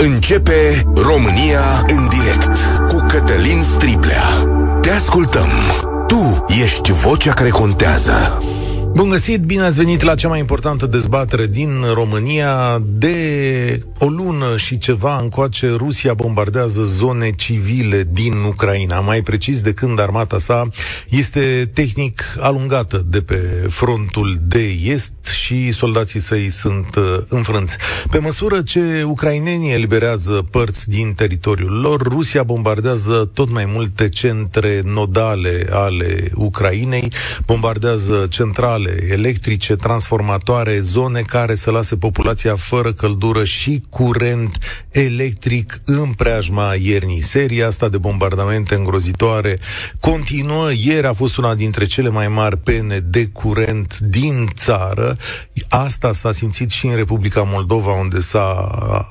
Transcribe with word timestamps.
Începe 0.00 0.86
România 0.94 1.84
în 1.86 2.08
direct 2.08 2.58
cu 2.88 3.06
Cătălin 3.08 3.62
Striblea. 3.62 4.24
Te 4.80 4.90
ascultăm. 4.90 5.48
Tu 6.06 6.44
ești 6.62 6.92
vocea 6.92 7.32
care 7.32 7.48
contează. 7.48 8.42
Bun 8.92 9.08
găsit, 9.08 9.40
bine 9.40 9.62
ați 9.62 9.78
venit 9.78 10.02
la 10.02 10.14
cea 10.14 10.28
mai 10.28 10.38
importantă 10.38 10.86
dezbatere 10.86 11.46
din 11.46 11.70
România. 11.94 12.82
De 12.84 13.16
o 13.98 14.08
lună 14.08 14.56
și 14.56 14.78
ceva 14.78 15.18
încoace, 15.18 15.68
Rusia 15.76 16.14
bombardează 16.14 16.82
zone 16.82 17.30
civile 17.30 18.08
din 18.12 18.32
Ucraina. 18.48 19.00
Mai 19.00 19.22
precis, 19.22 19.60
de 19.60 19.72
când 19.72 20.00
armata 20.00 20.38
sa 20.38 20.68
este 21.08 21.70
tehnic 21.74 22.22
alungată 22.40 23.04
de 23.06 23.20
pe 23.20 23.66
frontul 23.68 24.36
de 24.42 24.76
est 24.84 25.12
și 25.32 25.72
soldații 25.72 26.20
săi 26.20 26.50
sunt 26.50 26.94
uh, 26.94 27.18
înfrânți. 27.28 27.76
Pe 28.10 28.18
măsură 28.18 28.62
ce 28.62 29.02
ucrainenii 29.06 29.72
eliberează 29.72 30.46
părți 30.50 30.88
din 30.88 31.14
teritoriul 31.14 31.80
lor, 31.80 32.02
Rusia 32.02 32.42
bombardează 32.42 33.30
tot 33.34 33.50
mai 33.50 33.64
multe 33.74 34.08
centre 34.08 34.80
nodale 34.84 35.66
ale 35.70 36.30
Ucrainei, 36.34 37.12
bombardează 37.46 38.26
centrale 38.30 38.46
centrale 38.48 39.04
electrice, 39.10 39.76
transformatoare, 39.76 40.80
zone 40.80 41.22
care 41.22 41.54
să 41.54 41.70
lase 41.70 41.96
populația 41.96 42.56
fără 42.56 42.92
căldură 42.92 43.44
și 43.44 43.82
curent 43.88 44.58
electric 44.90 45.80
în 45.84 46.12
preajma 46.12 46.74
iernii. 46.80 47.22
Seria 47.22 47.66
asta 47.66 47.88
de 47.88 47.98
bombardamente 47.98 48.74
îngrozitoare 48.74 49.58
continuă. 50.00 50.68
Ieri 50.84 51.06
a 51.06 51.12
fost 51.12 51.36
una 51.36 51.54
dintre 51.54 51.84
cele 51.86 52.08
mai 52.08 52.28
mari 52.28 52.56
pene 52.56 52.98
de 52.98 53.26
curent 53.26 53.98
din 53.98 54.48
țară. 54.54 55.16
Asta 55.68 56.12
s-a 56.12 56.32
simțit 56.32 56.70
și 56.70 56.86
în 56.86 56.94
Republica 56.94 57.42
Moldova, 57.46 57.92
unde 57.92 58.20
s-a 58.20 58.68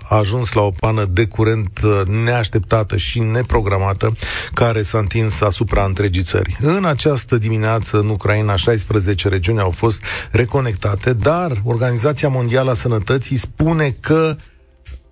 ajuns 0.10 0.52
la 0.52 0.62
o 0.62 0.70
pană 0.70 1.06
de 1.06 1.26
curent 1.26 1.80
neașteptată 2.24 2.98
și 2.98 3.20
neprogramată, 3.20 4.16
care 4.54 4.81
s-a 4.81 4.98
întins 4.98 5.42
asupra 5.42 5.84
întregii 5.84 6.23
țări. 6.23 6.58
În 6.59 6.86
această 6.86 7.38
dimineață, 7.38 8.00
în 8.00 8.09
Ucraina, 8.09 8.56
16 8.56 9.30
regiuni 9.30 9.59
au 9.59 9.72
fost 9.72 10.02
reconectate, 10.31 11.14
dar 11.14 11.62
Organizația 11.64 12.30
Mondială 12.30 12.72
a 12.72 12.74
Sănătății 12.74 13.36
spune 13.36 13.96
că 14.00 14.36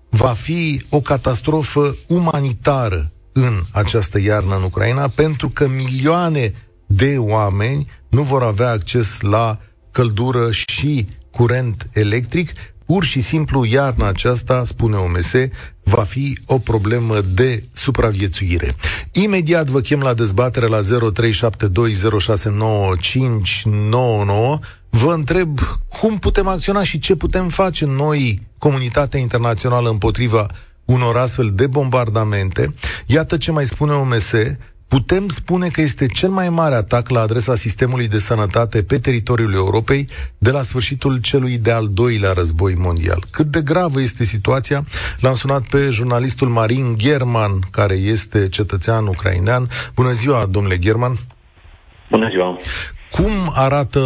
va 0.09 0.34
fi 0.34 0.86
o 0.89 1.02
catastrofă 1.02 1.95
umanitară 2.08 3.12
în 3.34 3.62
această 3.72 4.19
iarnă 4.19 4.56
în 4.56 4.64
Ucraina, 4.64 5.08
pentru 5.08 5.50
că 5.50 5.67
milioane 5.67 6.53
de 6.86 7.17
oameni 7.17 7.88
nu 8.09 8.22
vor 8.22 8.44
avea 8.44 8.69
acces 8.69 9.22
la 9.22 9.59
căldură 9.95 10.51
și 10.51 11.05
curent 11.31 11.89
electric, 11.93 12.51
Pur 12.85 13.03
și 13.03 13.21
simplu, 13.21 13.65
iarna 13.65 14.07
aceasta, 14.07 14.63
spune 14.63 14.95
OMS, 14.95 15.31
va 15.83 16.01
fi 16.01 16.38
o 16.45 16.59
problemă 16.59 17.21
de 17.33 17.63
supraviețuire. 17.73 18.75
Imediat 19.11 19.67
vă 19.67 19.79
chem 19.79 19.99
la 19.99 20.13
dezbatere 20.13 20.66
la 20.66 20.79
0372069599. 20.79 20.83
Vă 24.89 25.13
întreb 25.13 25.59
cum 25.99 26.19
putem 26.19 26.47
acționa 26.47 26.83
și 26.83 26.99
ce 26.99 27.16
putem 27.16 27.49
face 27.49 27.85
noi, 27.85 28.41
comunitatea 28.57 29.19
internațională, 29.19 29.89
împotriva 29.89 30.47
unor 30.85 31.17
astfel 31.17 31.51
de 31.53 31.67
bombardamente. 31.67 32.73
Iată 33.05 33.38
ce 33.38 33.51
mai 33.51 33.66
spune 33.66 33.91
OMS, 33.91 34.31
putem 34.88 35.28
spune 35.28 35.67
că 35.67 35.81
este 35.81 36.05
cel 36.05 36.30
mai 36.30 36.50
mare 36.50 36.75
atac 36.75 37.09
la 37.09 37.19
adresa 37.19 37.55
sistemului 37.55 38.08
de 38.08 38.19
sănătate 38.19 38.83
pe 38.83 39.00
teritoriul 39.00 39.53
Europei 39.53 40.08
de 40.38 40.52
la 40.52 40.61
sfârșitul 40.61 41.17
celui 41.17 41.58
de-al 41.58 41.88
doilea 41.88 42.31
război 42.31 42.73
mondial. 42.78 43.23
Cât 43.30 43.45
de 43.45 43.61
gravă 43.61 44.02
este 44.02 44.23
situația? 44.23 44.86
L-am 45.19 45.36
sunat 45.36 45.61
pe 45.61 45.89
jurnalistul 45.89 46.47
Marin 46.47 46.97
German, 46.97 47.59
care 47.72 47.95
este 47.95 48.50
cetățean 48.50 49.08
ucrainean. 49.08 49.69
Bună 49.95 50.11
ziua, 50.11 50.45
domnule 50.45 50.78
German! 50.78 51.17
Bună 52.09 52.30
ziua! 52.30 52.56
Cum 53.11 53.31
arată 53.53 54.02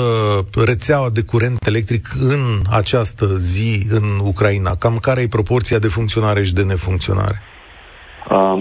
rețeaua 0.66 1.10
de 1.10 1.22
curent 1.22 1.66
electric 1.66 2.08
în 2.20 2.62
această 2.70 3.38
zi 3.38 3.88
în 3.90 4.04
Ucraina? 4.24 4.76
Cam 4.76 4.98
care 4.98 5.22
e 5.22 5.28
proporția 5.28 5.80
de 5.80 5.88
funcționare 5.88 6.44
și 6.44 6.54
de 6.54 6.64
nefuncționare? 6.64 7.42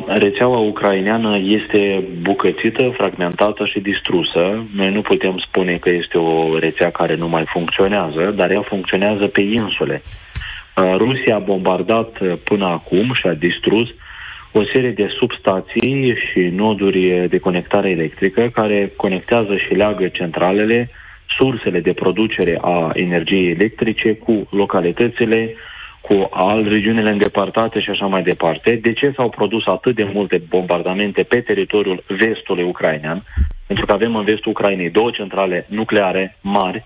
Rețeaua 0.07 0.59
ucraineană 0.59 1.39
este 1.43 2.05
bucățită, 2.21 2.93
fragmentată 2.97 3.67
și 3.67 3.81
distrusă. 3.81 4.67
Noi 4.75 4.91
nu 4.93 5.01
putem 5.01 5.43
spune 5.47 5.77
că 5.77 5.91
este 5.91 6.19
o 6.19 6.59
rețea 6.59 6.91
care 6.91 7.15
nu 7.15 7.29
mai 7.29 7.45
funcționează, 7.47 8.33
dar 8.37 8.51
ea 8.51 8.63
funcționează 8.63 9.27
pe 9.27 9.41
insule. 9.41 10.03
Rusia 10.97 11.35
a 11.35 11.39
bombardat 11.39 12.19
până 12.45 12.67
acum 12.67 13.13
și 13.15 13.27
a 13.27 13.33
distrus 13.33 13.89
o 14.53 14.61
serie 14.73 14.91
de 14.91 15.07
substații 15.19 16.17
și 16.31 16.41
noduri 16.41 17.29
de 17.29 17.39
conectare 17.39 17.91
electrică 17.91 18.51
care 18.53 18.93
conectează 18.97 19.57
și 19.57 19.75
leagă 19.75 20.09
centralele, 20.09 20.91
sursele 21.39 21.81
de 21.81 21.93
producere 21.93 22.59
a 22.61 22.91
energiei 22.95 23.51
electrice 23.51 24.15
cu 24.15 24.49
localitățile 24.51 25.55
cu 26.09 26.29
al 26.31 26.69
regiunile 26.69 27.11
îndepărtate 27.11 27.81
și 27.81 27.91
așa 27.91 28.07
mai 28.07 28.23
departe. 28.23 28.79
De 28.83 28.93
ce 28.93 29.13
s-au 29.17 29.29
produs 29.29 29.67
atât 29.67 29.95
de 29.95 30.11
multe 30.13 30.43
bombardamente 30.49 31.23
pe 31.23 31.41
teritoriul 31.41 32.05
vestului 32.07 32.65
ucrainean? 32.65 33.23
Pentru 33.67 33.87
că 33.87 33.93
avem 33.93 34.17
în 34.17 34.25
vestul 34.25 34.51
Ucrainei 34.51 34.91
două 34.91 35.11
centrale 35.11 35.67
nucleare 35.69 36.37
mari, 36.41 36.85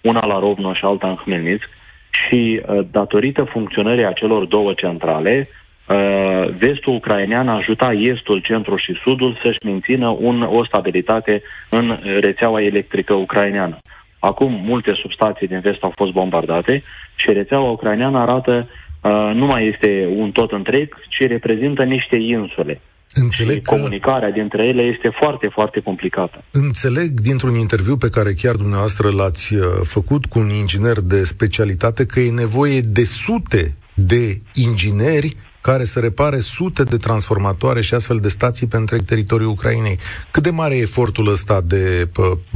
una 0.00 0.26
la 0.26 0.38
Rovno 0.38 0.74
și 0.74 0.84
alta 0.84 1.08
în 1.08 1.16
Hmelnitsk, 1.16 1.68
și 2.10 2.60
uh, 2.66 2.86
datorită 2.90 3.44
funcționării 3.44 4.06
acelor 4.06 4.44
două 4.44 4.72
centrale, 4.72 5.48
uh, 5.88 6.48
vestul 6.58 6.94
ucrainean 6.94 7.48
ajuta 7.48 7.92
estul, 7.92 8.38
centrul 8.40 8.78
și 8.78 9.00
sudul 9.04 9.38
să-și 9.42 9.64
mențină 9.64 10.08
un, 10.20 10.42
o 10.42 10.64
stabilitate 10.64 11.42
în 11.68 11.98
rețeaua 12.20 12.62
electrică 12.62 13.14
ucraineană. 13.14 13.78
Acum 14.30 14.52
multe 14.72 14.92
substații 15.02 15.46
din 15.46 15.60
vest 15.60 15.82
au 15.82 15.92
fost 15.96 16.12
bombardate 16.12 16.82
și 17.14 17.32
rețeaua 17.32 17.70
ucraineană 17.70 18.18
arată 18.18 18.68
uh, 18.68 19.30
nu 19.34 19.46
mai 19.46 19.62
este 19.72 20.08
un 20.16 20.30
tot 20.30 20.50
întreg, 20.52 20.88
ci 21.08 21.26
reprezintă 21.26 21.82
niște 21.82 22.16
insule. 22.16 22.80
Înțeleg 23.14 23.56
și 23.56 23.60
că... 23.60 23.74
comunicarea 23.74 24.30
dintre 24.30 24.62
ele 24.66 24.82
este 24.82 25.08
foarte, 25.20 25.48
foarte 25.52 25.80
complicată. 25.80 26.44
Înțeleg 26.52 27.10
dintr-un 27.20 27.54
interviu 27.54 27.96
pe 27.96 28.10
care 28.10 28.32
chiar 28.32 28.54
dumneavoastră 28.54 29.10
l-ați 29.10 29.54
uh, 29.54 29.64
făcut 29.82 30.26
cu 30.26 30.38
un 30.38 30.48
inginer 30.48 31.00
de 31.00 31.24
specialitate 31.24 32.06
că 32.06 32.20
e 32.20 32.30
nevoie 32.30 32.80
de 32.80 33.04
sute 33.04 33.74
de 33.94 34.40
ingineri 34.54 35.36
care 35.68 35.84
să 35.92 35.98
repare 36.00 36.38
sute 36.56 36.82
de 36.92 36.96
transformatoare 37.06 37.80
și 37.86 37.94
astfel 37.94 38.18
de 38.26 38.28
stații 38.38 38.66
pe 38.72 38.76
întreg 38.76 39.00
teritoriul 39.12 39.54
Ucrainei. 39.56 39.98
Cât 40.30 40.42
de 40.42 40.50
mare 40.60 40.74
e 40.76 40.88
efortul 40.90 41.26
ăsta 41.36 41.56
de 41.74 41.82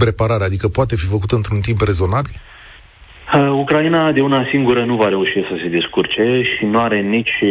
reparare? 0.09 0.45
Adică 0.45 0.67
poate 0.69 0.95
fi 1.01 1.07
făcut 1.15 1.31
într-un 1.39 1.61
timp 1.69 1.81
rezonabil? 1.91 2.37
Uh, 3.35 3.51
Ucraina 3.65 4.13
de 4.13 4.21
una 4.21 4.43
singură 4.53 4.85
nu 4.85 4.97
va 4.97 5.09
reuși 5.09 5.39
să 5.51 5.55
se 5.63 5.69
descurce 5.69 6.43
și 6.53 6.65
nu 6.65 6.79
are 6.81 7.01
nici 7.01 7.37
uh, 7.43 7.51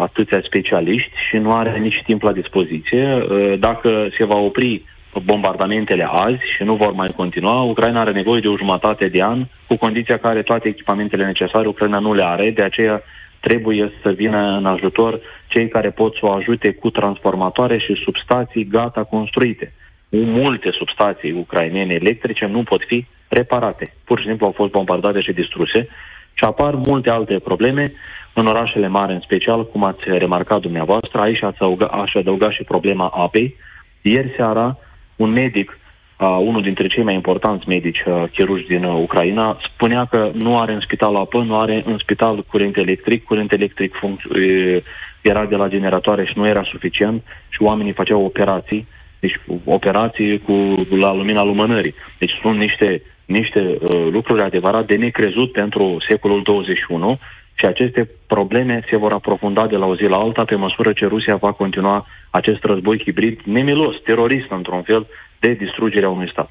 atâția 0.00 0.40
specialiști 0.48 1.16
și 1.28 1.36
nu 1.36 1.50
are 1.60 1.78
nici 1.78 2.02
timp 2.06 2.22
la 2.22 2.32
dispoziție. 2.32 3.04
Uh, 3.04 3.58
dacă 3.58 3.90
se 4.16 4.24
va 4.24 4.36
opri 4.36 4.82
bombardamentele 5.24 6.06
azi 6.10 6.42
și 6.56 6.62
nu 6.62 6.74
vor 6.74 6.92
mai 6.92 7.10
continua, 7.16 7.62
Ucraina 7.62 8.00
are 8.00 8.12
nevoie 8.12 8.40
de 8.40 8.48
o 8.48 8.56
jumătate 8.56 9.08
de 9.08 9.22
an, 9.22 9.46
cu 9.66 9.76
condiția 9.76 10.18
care 10.18 10.42
toate 10.42 10.68
echipamentele 10.68 11.24
necesare 11.24 11.68
Ucraina 11.68 11.98
nu 11.98 12.14
le 12.14 12.24
are, 12.24 12.50
de 12.50 12.62
aceea 12.62 13.02
trebuie 13.48 13.92
să 14.02 14.10
vină 14.10 14.56
în 14.56 14.66
ajutor 14.66 15.20
cei 15.46 15.68
care 15.68 15.90
pot 15.90 16.14
să 16.14 16.20
o 16.22 16.30
ajute 16.30 16.72
cu 16.72 16.90
transformatoare 16.90 17.78
și 17.78 18.02
substații 18.04 18.66
gata 18.66 19.04
construite. 19.04 19.72
Multe 20.08 20.70
substații 20.70 21.32
ucrainene 21.32 21.94
electrice 21.94 22.46
nu 22.46 22.62
pot 22.62 22.82
fi 22.86 23.06
reparate. 23.28 23.92
Pur 24.04 24.20
și 24.20 24.26
simplu 24.26 24.46
au 24.46 24.52
fost 24.52 24.70
bombardate 24.70 25.20
și 25.20 25.32
distruse 25.32 25.88
și 26.32 26.44
apar 26.44 26.74
multe 26.74 27.10
alte 27.10 27.38
probleme 27.38 27.92
în 28.34 28.46
orașele 28.46 28.88
mari 28.88 29.12
în 29.12 29.20
special, 29.20 29.66
cum 29.66 29.84
ați 29.84 30.02
remarcat 30.04 30.60
dumneavoastră. 30.60 31.20
Aici 31.20 31.42
ați 31.42 31.56
adăuga, 31.62 31.86
aș 31.86 32.14
adăuga 32.14 32.50
și 32.50 32.62
problema 32.62 33.08
apei. 33.14 33.56
Ieri 34.02 34.32
seara, 34.36 34.78
un 35.16 35.30
medic 35.30 35.77
uh, 36.18 36.38
unul 36.40 36.62
dintre 36.62 36.86
cei 36.86 37.02
mai 37.02 37.14
importanți 37.14 37.68
medici 37.68 38.02
uh, 38.06 38.24
chirurgi 38.32 38.66
din 38.66 38.84
uh, 38.84 39.00
Ucraina, 39.02 39.58
spunea 39.74 40.04
că 40.04 40.30
nu 40.34 40.58
are 40.58 40.72
în 40.72 40.80
spital 40.80 41.16
apă, 41.16 41.42
nu 41.42 41.58
are 41.58 41.82
în 41.86 41.98
spital 41.98 42.44
curent 42.44 42.76
electric, 42.76 43.24
curent 43.24 43.52
electric 43.52 43.96
func- 43.96 44.30
uh, 44.34 44.82
era 45.20 45.46
de 45.46 45.56
la 45.56 45.68
generatoare 45.68 46.24
și 46.24 46.32
nu 46.36 46.46
era 46.46 46.62
suficient 46.62 47.22
și 47.48 47.62
oamenii 47.62 47.92
făceau 47.92 48.24
operații, 48.24 48.86
deci 49.20 49.40
operații 49.64 50.40
cu 50.40 50.74
la 50.90 51.14
lumina 51.14 51.42
lumânării. 51.42 51.94
Deci 52.18 52.32
sunt 52.42 52.58
niște, 52.58 53.02
niște 53.24 53.60
uh, 53.60 54.08
lucruri 54.10 54.42
adevărat 54.42 54.86
de 54.86 54.96
necrezut 54.96 55.52
pentru 55.52 55.96
secolul 56.08 56.42
21 56.42 57.18
și 57.54 57.66
aceste 57.66 58.10
probleme 58.26 58.84
se 58.90 58.96
vor 58.96 59.12
aprofunda 59.12 59.66
de 59.66 59.76
la 59.76 59.86
o 59.86 59.96
zi 59.96 60.02
la 60.02 60.16
alta 60.16 60.44
pe 60.44 60.54
măsură 60.54 60.92
ce 60.92 61.06
Rusia 61.06 61.36
va 61.36 61.52
continua 61.52 62.06
acest 62.30 62.64
război 62.64 63.00
hibrid 63.04 63.40
nemilos, 63.44 63.94
terorist 64.04 64.50
într-un 64.50 64.82
fel, 64.82 65.06
de 65.40 65.52
distrugerea 65.52 66.08
unui 66.08 66.28
stat. 66.30 66.50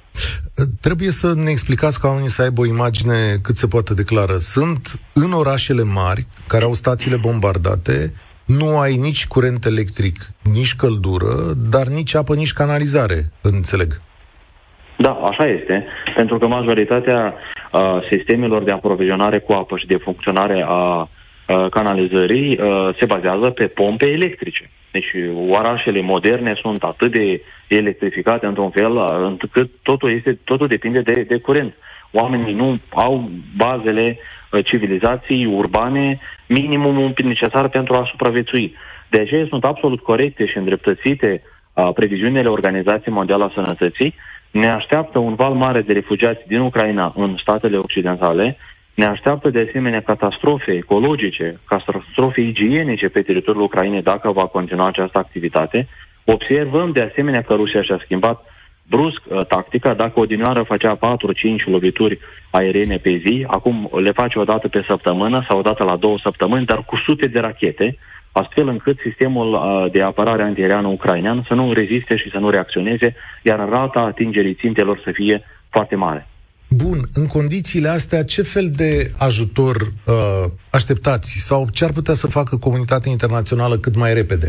Trebuie 0.82 1.10
să 1.10 1.34
ne 1.36 1.50
explicați 1.50 2.02
ca 2.02 2.08
oamenii 2.08 2.30
să 2.30 2.42
aibă 2.42 2.62
o 2.62 2.66
imagine 2.66 3.16
cât 3.44 3.58
se 3.58 3.68
poate 3.68 3.94
declară. 3.94 4.38
Sunt 4.38 5.02
în 5.14 5.32
orașele 5.32 5.84
mari, 5.84 6.26
care 6.48 6.64
au 6.64 6.74
stațiile 6.74 7.18
bombardate, 7.18 8.14
nu 8.46 8.80
ai 8.80 8.96
nici 8.96 9.28
curent 9.28 9.66
electric, 9.66 10.16
nici 10.54 10.76
căldură, 10.76 11.34
dar 11.70 11.86
nici 11.88 12.16
apă, 12.16 12.34
nici 12.36 12.54
canalizare, 12.54 13.20
înțeleg. 13.42 14.02
Da, 14.98 15.12
așa 15.12 15.48
este, 15.48 15.86
pentru 16.16 16.38
că 16.38 16.48
majoritatea 16.48 17.34
uh, 17.72 17.80
sistemelor 18.12 18.64
de 18.64 18.72
aprovizionare 18.72 19.40
cu 19.40 19.54
apă 19.54 19.78
și 19.78 19.86
de 19.86 19.98
funcționare 19.98 20.66
a 20.68 21.02
uh, 21.02 21.70
canalizării 21.70 22.60
uh, 22.60 22.96
se 23.00 23.06
bazează 23.06 23.50
pe 23.50 23.68
pompe 23.68 24.06
electrice. 24.06 24.70
Deci 24.92 25.12
orașele 25.50 26.02
moderne 26.02 26.54
sunt 26.62 26.84
atât 26.84 27.12
de 27.12 27.42
electrificate 27.68 28.46
într-un 28.46 28.70
fel 28.70 28.96
uh, 28.96 29.06
încât 29.10 29.70
totul, 29.84 30.12
este, 30.12 30.40
totul 30.44 30.68
depinde 30.68 31.02
de, 31.02 31.26
de 31.28 31.38
curent. 31.38 31.74
Oamenii 32.12 32.54
nu 32.54 32.80
au 32.90 33.30
bazele 33.58 34.18
uh, 34.52 34.66
civilizației 34.66 35.46
urbane 35.46 36.20
minimumul 36.48 37.14
necesar 37.24 37.70
pentru 37.70 37.94
a 37.94 38.08
supraviețui. 38.10 38.76
De 39.10 39.20
aceea 39.20 39.46
sunt 39.50 39.64
absolut 39.64 40.00
corecte 40.00 40.46
și 40.46 40.58
îndreptățite 40.58 41.42
uh, 41.74 41.90
previziunile 41.94 42.50
Organizației 42.50 43.14
Mondiale 43.14 43.44
a 43.44 43.52
Sănătății. 43.54 44.16
Ne 44.52 44.68
așteaptă 44.68 45.20
un 45.20 45.36
val 45.36 45.54
mare 45.54 45.82
de 45.82 45.94
refugiați 45.94 46.48
din 46.48 46.60
Ucraina 46.60 47.14
în 47.16 47.36
statele 47.42 47.78
occidentale, 47.78 48.58
ne 49.00 49.06
așteaptă 49.06 49.50
de 49.50 49.66
asemenea 49.68 50.02
catastrofe 50.02 50.72
ecologice, 50.72 51.60
catastrofe 51.66 52.42
igienice 52.42 53.08
pe 53.08 53.22
teritoriul 53.22 53.64
Ucrainei 53.64 54.02
dacă 54.02 54.32
va 54.32 54.46
continua 54.46 54.88
această 54.88 55.18
activitate. 55.18 55.88
Observăm 56.26 56.92
de 56.92 57.02
asemenea 57.02 57.42
că 57.42 57.54
Rusia 57.54 57.82
și-a 57.82 58.00
schimbat 58.04 58.44
brusc 58.90 59.22
uh, 59.28 59.46
tactica, 59.48 59.94
dacă 59.94 60.20
odinioară 60.20 60.64
făcea 60.64 60.96
4-5 60.96 61.00
lovituri 61.66 62.20
aeriene 62.50 62.98
pe 62.98 63.22
zi, 63.26 63.46
acum 63.48 63.90
le 64.04 64.12
face 64.12 64.40
o 64.40 64.44
dată 64.44 64.68
pe 64.68 64.84
săptămână 64.88 65.46
sau 65.48 65.58
o 65.58 65.62
dată 65.62 65.84
la 65.84 65.96
două 65.96 66.18
săptămâni, 66.24 66.66
dar 66.66 66.84
cu 66.84 66.96
sute 67.06 67.28
de 67.28 67.40
rachete, 67.40 67.98
astfel 68.32 68.68
încât 68.68 69.00
sistemul 69.00 69.54
uh, 69.54 69.92
de 69.92 70.02
apărare 70.02 70.44
antiaeriană 70.44 70.88
ucrainean 70.88 71.44
să 71.48 71.54
nu 71.54 71.74
reziste 71.74 72.18
și 72.18 72.30
să 72.30 72.38
nu 72.38 72.50
reacționeze, 72.50 73.16
iar 73.42 73.70
rata 73.70 74.00
atingerii 74.00 74.54
țintelor 74.54 75.02
să 75.04 75.12
fie 75.12 75.44
foarte 75.70 75.96
mare. 75.96 76.28
Bun, 76.84 76.98
în 77.14 77.26
condițiile 77.28 77.88
astea, 77.88 78.24
ce 78.24 78.42
fel 78.42 78.68
de 78.76 79.12
ajutor 79.20 79.76
uh, 79.76 80.14
așteptați 80.72 81.30
sau 81.50 81.68
ce 81.74 81.84
ar 81.86 81.92
putea 81.92 82.14
să 82.14 82.28
facă 82.28 82.58
comunitatea 82.58 83.12
internațională 83.12 83.76
cât 83.78 83.96
mai 83.96 84.14
repede? 84.14 84.48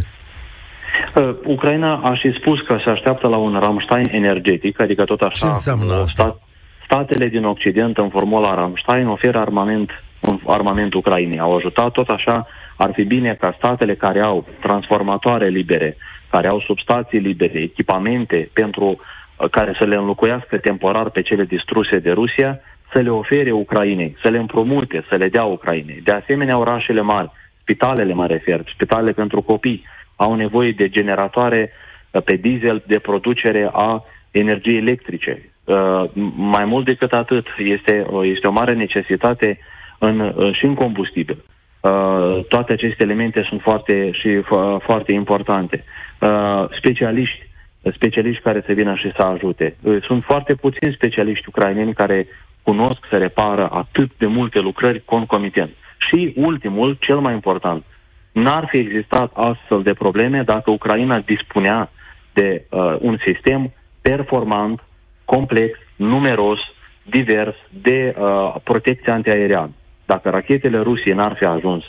Uh, 1.15 1.35
Ucraina 1.45 1.93
a 1.95 2.15
și 2.15 2.37
spus 2.41 2.59
că 2.67 2.77
se 2.85 2.91
așteaptă 2.91 3.29
la 3.29 3.37
un 3.37 3.59
Ramstein 3.61 4.09
energetic, 4.11 4.81
adică 4.81 5.05
tot 5.05 5.21
așa... 5.21 5.47
Ce 5.47 5.53
înseamnă 5.53 5.93
asta? 5.93 6.23
Stat, 6.23 6.43
statele 6.85 7.29
din 7.29 7.45
Occident, 7.45 7.99
în 7.99 8.09
formula 8.09 8.55
Ramstein, 8.55 9.07
oferă 9.07 9.39
armament, 9.39 9.91
un 10.21 10.41
armament 10.47 10.95
Ucrainei. 10.95 11.39
Au 11.39 11.57
ajutat 11.57 11.91
tot 11.91 12.09
așa, 12.09 12.47
ar 12.77 12.91
fi 12.93 13.05
bine 13.05 13.37
ca 13.41 13.55
statele 13.57 13.95
care 13.95 14.21
au 14.21 14.47
transformatoare 14.61 15.49
libere, 15.49 15.97
care 16.31 16.49
au 16.49 16.61
substații 16.67 17.19
libere, 17.19 17.59
echipamente 17.61 18.51
pentru 18.53 19.01
care 19.50 19.75
să 19.79 19.85
le 19.85 19.96
înlocuiască 19.96 20.58
temporar 20.58 21.11
pe 21.11 21.23
cele 21.23 21.44
distruse 21.44 21.99
de 21.99 22.11
Rusia, 22.11 22.61
să 22.93 22.99
le 23.00 23.11
ofere 23.11 23.50
Ucrainei, 23.50 24.17
să 24.23 24.29
le 24.29 24.38
împrumute, 24.38 25.05
să 25.08 25.17
le 25.17 25.29
dea 25.29 25.44
Ucrainei. 25.44 26.00
De 26.05 26.12
asemenea, 26.12 26.58
orașele 26.58 27.00
mari, 27.00 27.31
spitalele 27.61 28.12
mă 28.14 28.26
refer, 28.26 28.62
spitalele 28.75 29.12
pentru 29.12 29.43
copii, 29.43 29.85
au 30.17 30.35
nevoie 30.35 30.73
de 30.73 30.88
generatoare 30.88 31.70
uh, 32.11 32.23
pe 32.23 32.37
diesel 32.37 32.82
de 32.87 32.99
producere 32.99 33.70
a 33.73 34.05
energiei 34.31 34.79
electrice. 34.79 35.50
Uh, 35.64 36.05
mai 36.37 36.64
mult 36.64 36.84
decât 36.84 37.12
atât, 37.12 37.46
este, 37.58 38.06
este 38.23 38.46
o 38.46 38.50
mare 38.50 38.75
necesitate 38.75 39.58
în, 39.99 40.20
uh, 40.20 40.55
și 40.55 40.64
în 40.64 40.75
combustibil. 40.75 41.44
toate 42.49 42.73
aceste 42.73 43.02
elemente 43.02 43.44
sunt 43.49 43.61
foarte 43.61 44.11
și 44.12 44.43
foarte 44.79 45.12
importante. 45.12 45.84
specialiști 46.79 47.48
specialiști 47.94 48.43
care 48.43 48.62
să 48.67 48.73
vină 48.73 48.94
și 48.94 49.12
să 49.17 49.23
ajute. 49.23 49.76
Sunt 50.02 50.25
foarte 50.25 50.55
puțini 50.55 50.93
specialiști 50.94 51.49
ucraineni 51.49 51.94
care 51.94 52.26
cunosc 52.62 52.99
să 53.11 53.17
repară 53.17 53.69
atât 53.73 54.11
de 54.19 54.26
multe 54.26 54.58
lucrări 54.58 55.02
concomitent. 55.05 55.70
Și 56.08 56.32
ultimul, 56.37 56.96
cel 57.00 57.19
mai 57.19 57.32
important, 57.32 57.85
n-ar 58.32 58.67
fi 58.70 58.76
existat 58.76 59.31
astfel 59.35 59.82
de 59.82 59.93
probleme 59.93 60.43
dacă 60.43 60.70
Ucraina 60.70 61.19
dispunea 61.19 61.90
de 62.32 62.64
uh, 62.70 62.96
un 63.00 63.17
sistem 63.26 63.73
performant, 64.02 64.81
complex, 65.25 65.79
numeros, 65.96 66.58
divers 67.02 67.55
de 67.70 68.14
uh, 68.19 68.55
protecție 68.64 69.12
antiaeriană. 69.12 69.70
Dacă 70.06 70.31
rachetele 70.31 70.79
Rusiei 70.79 71.14
n-ar 71.14 71.34
fi 71.38 71.44
ajuns 71.44 71.84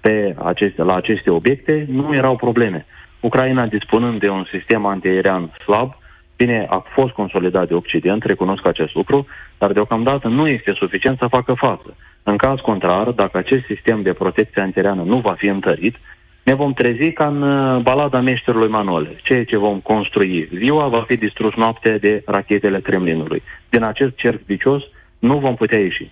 pe 0.00 0.34
aceste, 0.42 0.82
la 0.82 0.94
aceste 0.94 1.30
obiecte, 1.30 1.86
nu 1.88 2.14
erau 2.14 2.36
probleme. 2.36 2.86
Ucraina, 3.20 3.66
dispunând 3.66 4.20
de 4.20 4.28
un 4.28 4.44
sistem 4.52 4.86
antiaerian 4.86 5.52
slab, 5.64 5.96
bine, 6.36 6.66
a 6.70 6.78
fost 6.78 7.12
consolidat 7.12 7.68
de 7.68 7.74
Occident, 7.74 8.22
recunosc 8.24 8.66
acest 8.66 8.94
lucru, 8.94 9.26
dar 9.58 9.72
deocamdată 9.72 10.28
nu 10.28 10.48
este 10.48 10.72
suficient 10.72 11.18
să 11.18 11.26
facă 11.26 11.54
față. 11.54 11.96
În 12.22 12.36
caz 12.36 12.58
contrar, 12.60 13.10
dacă 13.10 13.38
acest 13.38 13.64
sistem 13.64 14.02
de 14.02 14.12
protecție 14.12 14.62
antiaeriană 14.62 15.02
nu 15.02 15.18
va 15.18 15.34
fi 15.38 15.48
întărit, 15.48 15.96
ne 16.42 16.54
vom 16.54 16.72
trezi 16.72 17.12
ca 17.12 17.26
în 17.26 17.42
uh, 17.42 17.82
balada 17.82 18.20
meșterului 18.20 18.68
Manole. 18.68 19.16
Ceea 19.22 19.44
ce 19.44 19.56
vom 19.56 19.80
construi 19.80 20.48
ziua 20.54 20.88
va 20.88 21.04
fi 21.08 21.16
distrus 21.16 21.54
noaptea 21.54 21.98
de 21.98 22.22
rachetele 22.26 22.80
Kremlinului. 22.80 23.42
Din 23.68 23.82
acest 23.82 24.16
cerc 24.16 24.40
vicios 24.44 24.82
nu 25.18 25.38
vom 25.38 25.54
putea 25.54 25.80
ieși. 25.80 26.10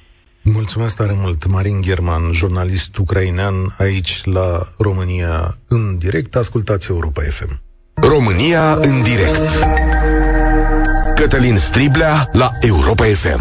Mulțumesc 0.52 0.96
tare 0.96 1.14
mult, 1.16 1.46
Marin 1.46 1.82
German, 1.82 2.32
jurnalist 2.32 2.96
ucrainean 2.96 3.74
aici 3.78 4.20
la 4.24 4.72
România 4.78 5.58
în 5.68 5.98
direct. 5.98 6.36
Ascultați 6.36 6.90
Europa 6.90 7.22
FM. 7.22 7.60
România 7.94 8.74
în 8.74 9.02
direct. 9.02 9.66
Cătălin 11.14 11.56
Striblea 11.56 12.28
la 12.32 12.50
Europa 12.60 13.04
FM. 13.04 13.40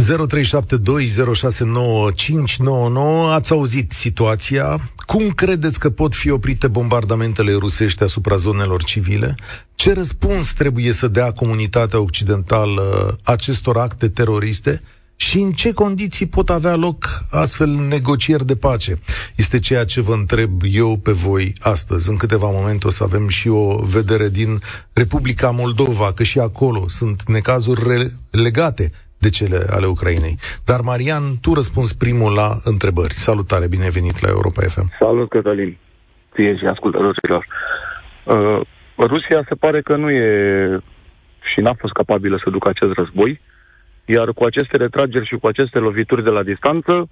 0372069599 0.00 0.04
Ați 3.32 3.52
auzit 3.52 3.92
situația. 3.92 4.90
Cum 5.06 5.30
credeți 5.30 5.78
că 5.78 5.90
pot 5.90 6.14
fi 6.14 6.30
oprite 6.30 6.68
bombardamentele 6.68 7.52
rusești 7.52 8.02
asupra 8.02 8.36
zonelor 8.36 8.84
civile? 8.84 9.34
Ce 9.74 9.92
răspuns 9.92 10.52
trebuie 10.52 10.92
să 10.92 11.08
dea 11.08 11.32
comunitatea 11.32 12.00
occidentală 12.00 13.18
acestor 13.24 13.76
acte 13.76 14.08
teroriste? 14.08 14.82
Și 15.26 15.38
în 15.38 15.52
ce 15.52 15.72
condiții 15.72 16.26
pot 16.26 16.48
avea 16.50 16.74
loc 16.74 16.98
astfel 17.30 17.68
negocieri 17.68 18.46
de 18.46 18.56
pace. 18.56 18.92
Este 19.36 19.58
ceea 19.58 19.84
ce 19.84 20.00
vă 20.00 20.12
întreb 20.12 20.50
eu 20.72 20.96
pe 20.96 21.12
voi 21.12 21.52
astăzi. 21.72 22.10
În 22.10 22.16
câteva 22.16 22.48
momente 22.50 22.86
o 22.86 22.90
să 22.90 23.04
avem 23.04 23.28
și 23.28 23.48
o 23.48 23.64
vedere 23.96 24.28
din 24.28 24.50
Republica 24.92 25.50
Moldova, 25.50 26.12
că 26.16 26.22
și 26.22 26.38
acolo 26.38 26.82
sunt 26.98 27.18
necazuri 27.28 27.80
re- 27.90 28.12
legate 28.44 28.84
de 29.18 29.30
cele 29.30 29.58
ale 29.70 29.86
Ucrainei. 29.86 30.36
Dar, 30.64 30.80
Marian, 30.80 31.22
tu 31.40 31.54
răspunzi 31.54 31.96
primul 31.96 32.32
la 32.34 32.48
întrebări. 32.64 33.12
Salutare, 33.12 33.66
bine 33.68 33.88
venit 33.98 34.20
la 34.20 34.28
Europa 34.28 34.62
FM. 34.74 34.86
Salut, 34.98 35.28
Cătălin. 35.28 35.76
Ție 36.34 36.56
și 36.56 36.64
ascultătorilor. 36.64 37.46
Uh, 38.24 38.60
Rusia 38.96 39.44
se 39.48 39.54
pare 39.54 39.80
că 39.80 39.96
nu 39.96 40.10
e 40.10 40.26
și 41.52 41.60
n-a 41.60 41.74
fost 41.78 41.92
capabilă 41.92 42.36
să 42.44 42.50
ducă 42.50 42.68
acest 42.68 42.92
război. 42.92 43.40
Iar 44.14 44.32
cu 44.32 44.44
aceste 44.44 44.76
retrageri 44.76 45.26
și 45.26 45.36
cu 45.36 45.46
aceste 45.46 45.78
lovituri 45.78 46.22
de 46.22 46.30
la 46.30 46.42
distanță, 46.42 47.08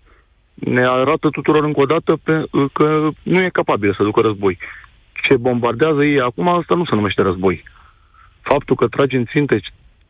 ne 0.55 0.87
arată 0.87 1.29
tuturor 1.31 1.65
încă 1.65 1.81
o 1.81 1.85
dată 1.85 2.19
pe, 2.23 2.45
că 2.73 3.09
nu 3.23 3.39
e 3.39 3.59
capabil 3.61 3.95
să 3.95 4.03
ducă 4.03 4.21
război. 4.21 4.59
Ce 5.23 5.37
bombardează 5.37 6.05
ei 6.05 6.21
acum, 6.21 6.49
asta 6.49 6.75
nu 6.75 6.85
se 6.85 6.95
numește 6.95 7.23
război. 7.23 7.65
Faptul 8.41 8.77
că 8.77 8.87
tragi 8.87 9.17
în 9.17 9.25
ținte 9.25 9.61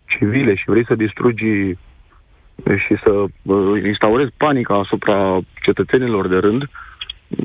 civile 0.07 0.55
și 0.55 0.65
vrei 0.67 0.85
să 0.87 0.95
distrugi 0.95 1.77
și 2.85 2.95
să 3.05 3.11
uh, 3.43 3.83
instaurezi 3.85 4.33
panica 4.37 4.75
asupra 4.75 5.39
cetățenilor 5.63 6.29
de 6.29 6.37
rând, 6.37 6.71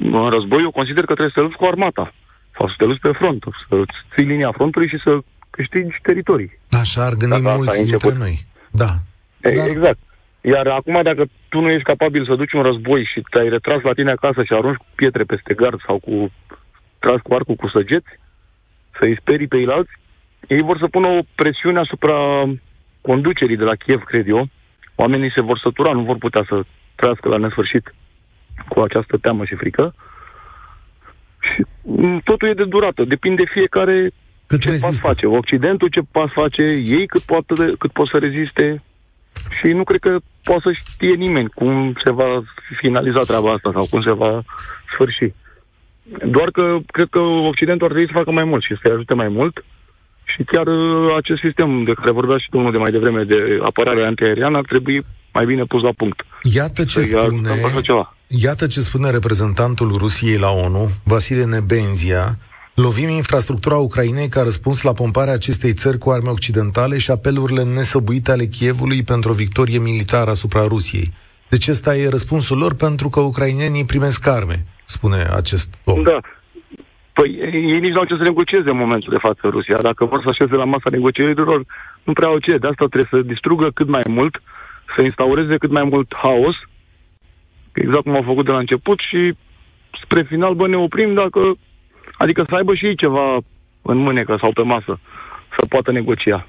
în 0.01 0.29
război 0.29 0.61
eu 0.61 0.71
consider 0.71 1.05
că 1.05 1.13
trebuie 1.13 1.35
să 1.35 1.41
lupți 1.41 1.57
cu 1.57 1.65
armata 1.65 2.13
sau 2.57 2.67
să 2.67 2.73
te 2.77 2.85
lupți 2.85 3.01
pe 3.01 3.11
front, 3.11 3.43
să 3.69 3.75
ții 4.15 4.25
linia 4.25 4.51
frontului 4.51 4.87
și 4.87 4.99
să 5.03 5.19
câștigi 5.49 5.99
teritorii. 6.01 6.59
Așa 6.81 7.05
ar 7.05 7.13
gândi 7.13 7.41
mulți 7.41 7.83
dintre 7.83 8.13
noi. 8.17 8.45
Da. 8.71 8.91
Dar... 9.43 9.67
Exact. 9.67 9.99
Iar 10.41 10.67
acum, 10.67 10.99
dacă 11.03 11.25
tu 11.49 11.59
nu 11.59 11.69
ești 11.69 11.83
capabil 11.83 12.25
să 12.25 12.35
duci 12.35 12.51
un 12.51 12.61
război 12.61 13.03
și 13.05 13.21
te-ai 13.29 13.49
retras 13.49 13.81
la 13.81 13.93
tine 13.93 14.11
acasă 14.11 14.43
și 14.43 14.53
arunci 14.53 14.75
cu 14.75 14.85
pietre 14.95 15.23
peste 15.23 15.53
gard 15.53 15.79
sau 15.85 15.99
cu 15.99 16.31
tras 16.99 17.21
cu 17.21 17.33
arcul 17.33 17.55
cu 17.55 17.67
săgeți, 17.67 18.07
să-i 18.99 19.17
sperii 19.19 19.47
pe 19.47 19.65
alți, 19.69 19.91
ei 20.47 20.61
vor 20.61 20.77
să 20.77 20.87
pună 20.87 21.07
o 21.07 21.19
presiune 21.35 21.79
asupra 21.79 22.17
conducerii 23.01 23.57
de 23.57 23.63
la 23.63 23.75
Kiev, 23.75 24.03
cred 24.03 24.27
eu. 24.27 24.47
Oamenii 24.95 25.31
se 25.35 25.41
vor 25.41 25.59
sătura, 25.59 25.91
nu 25.91 26.01
vor 26.01 26.17
putea 26.17 26.45
să 26.47 26.61
trăiască 26.95 27.29
la 27.29 27.37
nesfârșit 27.37 27.93
cu 28.67 28.79
această 28.79 29.17
teamă 29.17 29.45
și 29.45 29.55
frică. 29.55 29.95
Și 31.39 31.65
totul 32.23 32.47
e 32.47 32.53
de 32.53 32.65
durată, 32.65 33.03
depinde 33.03 33.43
fiecare 33.45 34.11
cât 34.47 34.59
ce 34.59 34.69
rezistă. 34.69 34.89
pas 34.89 35.01
face. 35.01 35.25
Occidentul 35.25 35.87
ce 35.87 36.01
pas 36.11 36.31
face, 36.31 36.61
ei 36.85 37.05
cât, 37.07 37.21
poate, 37.21 37.53
cât 37.79 37.91
pot 37.91 38.07
să 38.07 38.17
reziste, 38.17 38.83
și 39.57 39.67
nu 39.67 39.83
cred 39.83 39.99
că 39.99 40.17
poate 40.43 40.61
să 40.63 40.71
știe 40.71 41.13
nimeni 41.13 41.49
cum 41.49 41.93
se 42.03 42.11
va 42.11 42.41
finaliza 42.81 43.19
treaba 43.19 43.51
asta 43.53 43.69
sau 43.73 43.85
cum 43.89 44.01
se 44.01 44.11
va 44.11 44.43
sfârși. 44.93 45.33
Doar 46.25 46.49
că 46.51 46.77
cred 46.85 47.07
că 47.09 47.19
Occidentul 47.19 47.85
ar 47.87 47.91
trebui 47.93 48.11
să 48.11 48.17
facă 48.19 48.31
mai 48.31 48.43
mult 48.43 48.63
și 48.63 48.77
să-i 48.81 48.93
ajute 48.93 49.13
mai 49.13 49.27
mult. 49.27 49.63
Și 50.23 50.43
chiar 50.43 50.67
uh, 50.67 51.15
acest 51.17 51.41
sistem 51.41 51.83
de 51.83 51.93
care 51.93 52.11
vorbea 52.11 52.37
și 52.37 52.49
domnul 52.49 52.71
de 52.71 52.77
mai 52.77 52.91
devreme 52.91 53.23
de 53.23 53.59
apărare 53.65 54.05
antiaeriană 54.05 54.57
ar 54.57 54.65
trebui 54.65 55.05
mai 55.33 55.45
bine 55.45 55.63
pus 55.63 55.81
la 55.81 55.91
punct. 55.97 56.25
Iată 56.41 56.85
ce, 56.85 57.01
spune, 57.01 57.49
iată 58.27 58.67
ce 58.67 58.81
spune 58.81 59.09
reprezentantul 59.11 59.95
Rusiei 59.97 60.37
la 60.37 60.51
ONU, 60.51 60.89
Vasile 61.03 61.45
Nebenzia, 61.45 62.37
Lovim 62.75 63.09
infrastructura 63.09 63.77
Ucrainei 63.77 64.27
ca 64.29 64.41
răspuns 64.41 64.81
la 64.81 64.93
pomparea 64.93 65.33
acestei 65.33 65.73
țări 65.73 65.97
cu 65.97 66.09
arme 66.09 66.29
occidentale 66.29 66.97
și 66.97 67.11
apelurile 67.11 67.63
nesăbuite 67.63 68.31
ale 68.31 68.45
Chievului 68.45 69.03
pentru 69.03 69.31
o 69.31 69.33
victorie 69.33 69.79
militară 69.79 70.29
asupra 70.29 70.67
Rusiei. 70.67 71.13
Deci 71.49 71.67
ăsta 71.67 71.95
e 71.95 72.09
răspunsul 72.09 72.57
lor 72.57 72.73
pentru 72.75 73.09
că 73.09 73.19
ucrainenii 73.19 73.85
primesc 73.85 74.27
arme, 74.27 74.65
spune 74.85 75.27
acest 75.35 75.73
om. 75.83 76.03
Da. 76.03 76.19
Păi 77.13 77.29
ei 77.73 77.79
nici 77.79 77.91
nu 77.91 77.99
au 77.99 78.05
ce 78.05 78.15
să 78.15 78.23
negocieze 78.23 78.69
în 78.69 78.77
momentul 78.77 79.13
de 79.13 79.25
față 79.27 79.41
Rusia. 79.43 79.77
Dacă 79.81 80.05
vor 80.05 80.21
să 80.23 80.29
așeze 80.29 80.55
la 80.55 80.65
masa 80.65 80.89
negocierilor, 80.89 81.65
nu 82.03 82.13
prea 82.13 82.27
au 82.27 82.39
ce. 82.39 82.57
De 82.57 82.67
asta 82.67 82.85
trebuie 82.85 83.09
să 83.09 83.27
distrugă 83.33 83.69
cât 83.73 83.87
mai 83.87 84.03
mult, 84.07 84.41
să 84.95 85.03
instaureze 85.03 85.57
cât 85.57 85.71
mai 85.71 85.83
mult 85.83 86.15
haos, 86.15 86.55
exact 87.73 88.03
cum 88.03 88.15
au 88.15 88.23
făcut 88.25 88.45
de 88.45 88.51
la 88.51 88.57
început 88.57 88.99
și 89.09 89.33
spre 90.03 90.23
final, 90.23 90.53
bă, 90.53 90.67
ne 90.67 90.77
oprim 90.77 91.13
dacă... 91.13 91.39
Adică 92.23 92.43
să 92.47 92.55
aibă 92.55 92.75
și 92.75 92.85
ei 92.85 92.95
ceva 92.95 93.37
în 93.81 93.97
mânecă 93.97 94.37
sau 94.41 94.51
pe 94.53 94.61
masă, 94.61 94.99
să 95.59 95.65
poată 95.69 95.91
negocia. 95.91 96.47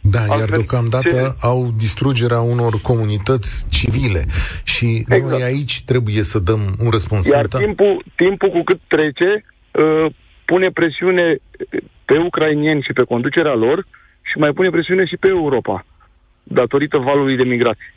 Da, 0.00 0.18
Altfel, 0.18 0.38
iar 0.38 0.48
deocamdată 0.48 1.08
ce... 1.08 1.46
au 1.46 1.72
distrugerea 1.76 2.40
unor 2.40 2.72
comunități 2.82 3.66
civile 3.70 4.24
și 4.64 4.86
exact. 4.86 5.22
noi 5.22 5.42
aici 5.42 5.82
trebuie 5.84 6.22
să 6.22 6.38
dăm 6.38 6.60
un 6.84 6.90
răspuns. 6.90 7.28
Iar 7.28 7.46
timpul, 7.46 8.04
timpul 8.14 8.50
cu 8.50 8.62
cât 8.62 8.80
trece 8.86 9.44
uh, 9.70 10.06
pune 10.44 10.70
presiune 10.70 11.36
pe 12.04 12.16
ucrainieni 12.18 12.82
și 12.82 12.92
pe 12.92 13.02
conducerea 13.02 13.54
lor 13.54 13.86
și 14.22 14.38
mai 14.38 14.52
pune 14.52 14.70
presiune 14.70 15.04
și 15.04 15.16
pe 15.16 15.28
Europa, 15.28 15.86
datorită 16.42 16.98
valului 16.98 17.36
de 17.36 17.44
migrație. 17.44 17.94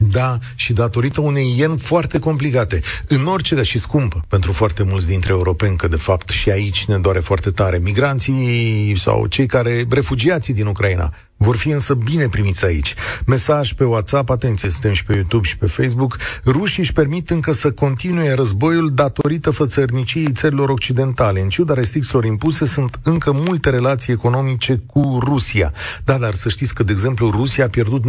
Da, 0.00 0.38
și 0.54 0.72
datorită 0.72 1.20
unei 1.20 1.54
ien 1.58 1.76
foarte 1.76 2.18
complicate. 2.18 2.80
În 3.08 3.26
orice 3.26 3.62
și 3.62 3.78
scumpă 3.78 4.24
pentru 4.28 4.52
foarte 4.52 4.82
mulți 4.82 5.06
dintre 5.06 5.32
europeni, 5.32 5.76
că 5.76 5.88
de 5.88 5.96
fapt 5.96 6.28
și 6.28 6.50
aici 6.50 6.84
ne 6.84 6.98
doare 6.98 7.18
foarte 7.18 7.50
tare. 7.50 7.78
Migranții 7.78 8.94
sau 8.96 9.26
cei 9.26 9.46
care, 9.46 9.86
refugiații 9.90 10.54
din 10.54 10.66
Ucraina, 10.66 11.14
vor 11.38 11.56
fi 11.56 11.68
însă 11.68 11.94
bine 11.94 12.28
primiți 12.28 12.64
aici. 12.64 12.94
Mesaj 13.26 13.72
pe 13.72 13.84
WhatsApp, 13.84 14.30
atenție, 14.30 14.68
suntem 14.70 14.92
și 14.92 15.04
pe 15.04 15.14
YouTube 15.14 15.46
și 15.46 15.56
pe 15.56 15.66
Facebook. 15.66 16.16
Rușii 16.44 16.82
își 16.82 16.92
permit 16.92 17.30
încă 17.30 17.52
să 17.52 17.70
continue 17.70 18.34
războiul 18.34 18.94
datorită 18.94 19.50
fățărniciei 19.50 20.32
țărilor 20.32 20.68
occidentale. 20.68 21.40
În 21.40 21.48
ciuda 21.48 21.74
restricțiilor 21.74 22.24
impuse, 22.24 22.64
sunt 22.64 22.98
încă 23.02 23.32
multe 23.32 23.70
relații 23.70 24.12
economice 24.12 24.82
cu 24.86 25.18
Rusia. 25.24 25.72
Da, 26.04 26.18
dar 26.18 26.34
să 26.34 26.48
știți 26.48 26.74
că, 26.74 26.82
de 26.82 26.92
exemplu, 26.92 27.30
Rusia 27.30 27.64
a 27.64 27.68
pierdut 27.68 28.04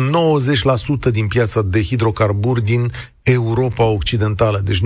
90% 1.10 1.12
din 1.12 1.28
piața 1.28 1.62
de 1.62 1.84
hidrocarburi 1.84 2.64
din 2.64 2.92
Europa 3.22 3.84
Occidentală. 3.84 4.62
Deci 4.64 4.82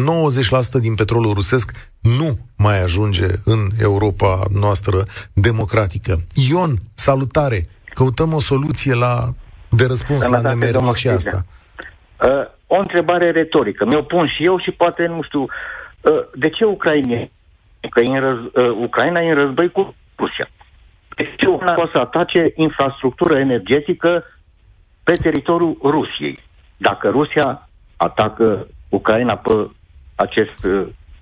90% 0.77 0.79
din 0.79 0.95
petrolul 0.95 1.33
rusesc 1.33 1.71
nu 1.99 2.39
mai 2.55 2.83
ajunge 2.83 3.27
în 3.43 3.69
Europa 3.77 4.45
noastră 4.51 5.05
democratică. 5.33 6.23
Ion, 6.33 6.81
salutare! 6.93 7.67
Căutăm 7.93 8.33
o 8.33 8.39
soluție 8.39 8.93
la, 8.93 9.13
de 9.69 9.85
răspuns 9.85 10.27
la 10.27 10.39
nemernicii 10.39 11.09
asta. 11.09 11.45
Uh, 12.23 12.45
o 12.67 12.79
întrebare 12.79 13.31
retorică. 13.31 13.85
Mi-o 13.85 14.01
pun 14.01 14.27
și 14.35 14.45
eu 14.45 14.59
și 14.59 14.71
poate, 14.71 15.05
nu 15.05 15.21
știu, 15.21 15.41
uh, 15.41 15.49
de 16.35 16.49
ce 16.49 16.65
Ucraina, 16.65 17.29
că 17.89 17.99
în 17.99 18.19
răz, 18.19 18.37
uh, 18.37 18.77
Ucraina 18.81 19.19
e 19.19 19.29
în 19.29 19.35
război 19.35 19.71
cu 19.71 19.95
Rusia? 20.17 20.49
De 21.15 21.33
ce 21.37 21.47
Ucraina 21.47 21.73
poate 21.73 21.91
să 21.93 21.99
atace 21.99 22.51
infrastructură 22.55 23.37
energetică 23.39 24.23
pe 25.03 25.15
teritoriul 25.15 25.77
Rusiei? 25.83 26.39
Dacă 26.77 27.09
Rusia 27.09 27.69
atacă 27.97 28.67
Ucraina 28.89 29.35
pe 29.35 29.69
acest, 30.15 30.67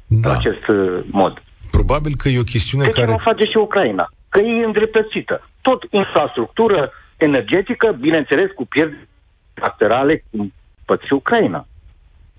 da. 0.08 0.32
acest 0.32 0.66
mod. 1.12 1.44
Probabil 1.72 2.14
că 2.18 2.30
e 2.30 2.40
o 2.40 2.44
chestiune 2.44 2.84
de 2.84 2.90
care... 2.90 3.06
ce 3.06 3.12
nu 3.12 3.18
face 3.18 3.44
și 3.44 3.58
Ucraina? 3.58 4.10
Că 4.32 4.40
e 4.40 4.66
îndreptățită 4.66 5.36
tot 5.62 5.84
infrastructură 5.90 6.92
energetică, 7.18 7.98
bineînțeles 8.00 8.50
cu 8.56 8.66
pierderi 8.66 9.08
laterale, 9.54 10.24
cum 10.30 10.54
păți 10.86 11.14
Ucraina. 11.14 11.66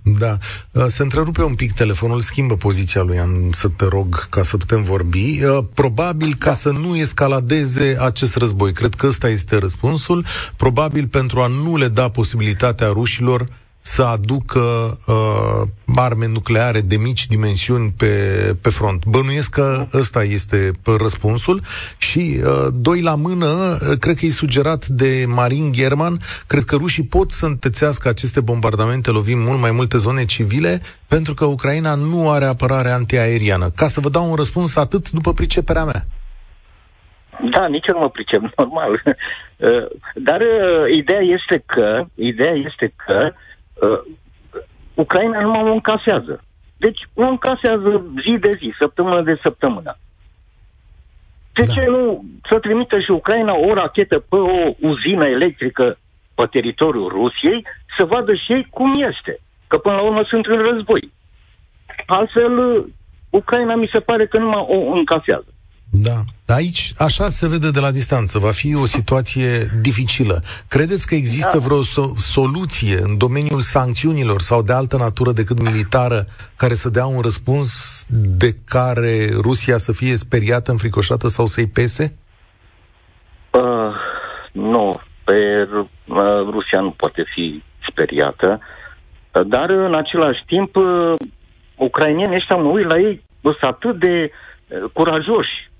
Da. 0.02 0.36
Uh, 0.72 0.84
se 0.86 1.02
întrerupe 1.02 1.42
un 1.42 1.54
pic 1.54 1.72
telefonul, 1.72 2.20
schimbă 2.20 2.56
poziția 2.56 3.02
lui, 3.02 3.18
am 3.18 3.50
să 3.52 3.68
te 3.68 3.84
rog 3.84 4.28
ca 4.28 4.42
să 4.42 4.56
putem 4.56 4.82
vorbi. 4.82 5.40
Uh, 5.44 5.64
probabil 5.74 6.34
ca 6.38 6.52
să 6.52 6.70
nu 6.70 6.96
escaladeze 6.96 7.96
acest 8.00 8.36
război. 8.36 8.72
Cred 8.72 8.94
că 8.94 9.06
ăsta 9.06 9.28
este 9.28 9.58
răspunsul. 9.58 10.24
Probabil 10.56 11.06
pentru 11.06 11.40
a 11.40 11.46
nu 11.46 11.76
le 11.76 11.88
da 11.88 12.08
posibilitatea 12.08 12.86
rușilor 12.86 13.46
să 13.84 14.02
aducă 14.02 14.60
uh, 15.06 15.68
arme 15.96 16.26
nucleare 16.32 16.80
de 16.80 16.96
mici 16.96 17.26
dimensiuni 17.26 17.94
pe, 17.98 18.06
pe 18.62 18.70
front. 18.70 19.04
Bănuiesc 19.04 19.50
că 19.50 19.86
ăsta 19.94 20.22
este 20.22 20.70
răspunsul 20.98 21.60
și 21.98 22.40
uh, 22.44 22.66
doi 22.74 23.02
la 23.02 23.14
mână, 23.14 23.46
uh, 23.46 23.98
cred 23.98 24.16
că 24.16 24.26
e 24.26 24.30
sugerat 24.30 24.86
de 24.86 25.24
Marin 25.28 25.72
German, 25.72 26.18
cred 26.46 26.62
că 26.62 26.76
rușii 26.76 27.04
pot 27.04 27.30
să 27.30 27.46
întețească 27.46 28.08
aceste 28.08 28.40
bombardamente 28.40 29.10
lovim 29.10 29.38
mult 29.38 29.60
mai 29.60 29.70
multe 29.70 29.96
zone 29.96 30.24
civile 30.24 30.80
pentru 31.08 31.34
că 31.34 31.44
Ucraina 31.44 31.94
nu 31.94 32.30
are 32.30 32.44
apărare 32.44 32.90
antiaeriană. 32.90 33.70
Ca 33.76 33.86
să 33.86 34.00
vă 34.00 34.08
dau 34.08 34.30
un 34.30 34.34
răspuns 34.34 34.76
atât 34.76 35.10
după 35.10 35.32
priceperea 35.32 35.84
mea. 35.84 36.02
Da, 37.50 37.66
nici 37.66 37.86
eu 37.86 37.94
nu 37.94 38.00
mă 38.00 38.10
pricep, 38.10 38.40
normal. 38.56 39.02
Uh, 39.56 39.86
dar 40.14 40.40
uh, 40.40 40.96
ideea 40.96 41.20
este 41.20 41.62
că, 41.66 42.04
ideea 42.14 42.52
este 42.52 42.94
că 43.06 43.18
uh, 43.24 43.32
uh, 43.86 44.00
Ucraina 44.94 45.40
nu 45.40 45.50
mă 45.50 45.68
încasează. 45.68 46.44
Deci 46.76 47.00
o 47.14 47.22
încasează 47.22 48.04
zi 48.26 48.38
de 48.38 48.50
zi, 48.58 48.74
săptămână 48.78 49.22
de 49.22 49.38
săptămână. 49.42 49.96
De 51.52 51.62
da. 51.66 51.72
ce 51.72 51.86
nu 51.86 52.24
să 52.48 52.58
trimită 52.58 53.00
și 53.00 53.10
Ucraina 53.10 53.54
o 53.54 53.74
rachetă 53.74 54.18
pe 54.18 54.36
o 54.36 54.72
uzină 54.80 55.26
electrică 55.26 55.98
pe 56.34 56.46
teritoriul 56.50 57.08
Rusiei 57.08 57.66
să 57.96 58.04
vadă 58.04 58.34
și 58.34 58.52
ei 58.52 58.66
cum 58.70 59.02
este? 59.02 59.38
Că 59.66 59.78
până 59.78 59.94
la 59.94 60.02
urmă 60.02 60.22
sunt 60.28 60.46
în 60.46 60.58
război. 60.58 61.12
Altfel, 62.06 62.84
Ucraina 63.30 63.74
mi 63.74 63.90
se 63.92 64.00
pare 64.00 64.26
că 64.26 64.38
nu 64.38 64.48
mă 64.48 64.66
o 64.68 64.92
încasează. 64.92 65.51
Da. 65.94 66.24
Aici, 66.46 66.92
așa 66.98 67.28
se 67.28 67.48
vede 67.48 67.70
de 67.70 67.80
la 67.80 67.90
distanță. 67.90 68.38
Va 68.38 68.50
fi 68.50 68.74
o 68.74 68.84
situație 68.84 69.48
dificilă. 69.80 70.42
Credeți 70.68 71.06
că 71.06 71.14
există 71.14 71.58
da. 71.58 71.64
vreo 71.66 71.80
so- 71.82 72.16
soluție 72.16 72.98
în 73.02 73.18
domeniul 73.18 73.60
sancțiunilor 73.60 74.40
sau 74.40 74.62
de 74.62 74.72
altă 74.72 74.96
natură 74.96 75.32
decât 75.32 75.62
militară 75.62 76.24
care 76.56 76.74
să 76.74 76.88
dea 76.88 77.06
un 77.06 77.20
răspuns 77.20 77.70
de 78.38 78.50
care 78.64 79.26
Rusia 79.42 79.76
să 79.76 79.92
fie 79.92 80.16
speriată, 80.16 80.70
înfricoșată 80.70 81.28
sau 81.28 81.46
să-i 81.46 81.68
pese? 81.68 82.16
Uh, 83.50 83.94
nu. 84.52 85.00
Pe 85.24 85.68
uh, 85.78 86.16
Rusia 86.50 86.80
nu 86.80 86.90
poate 86.90 87.24
fi 87.34 87.62
speriată. 87.90 88.60
Uh, 89.32 89.46
dar, 89.46 89.70
în 89.70 89.94
același 89.94 90.44
timp, 90.46 90.76
uh, 90.76 91.14
ucrainienii 91.76 92.36
ăștia, 92.36 92.56
mă 92.56 92.68
uit 92.68 92.86
la 92.86 92.98
ei, 92.98 93.24
sunt 93.42 93.56
atât 93.60 93.98
de 93.98 94.30
uh, 94.30 94.90
curajoși 94.92 95.70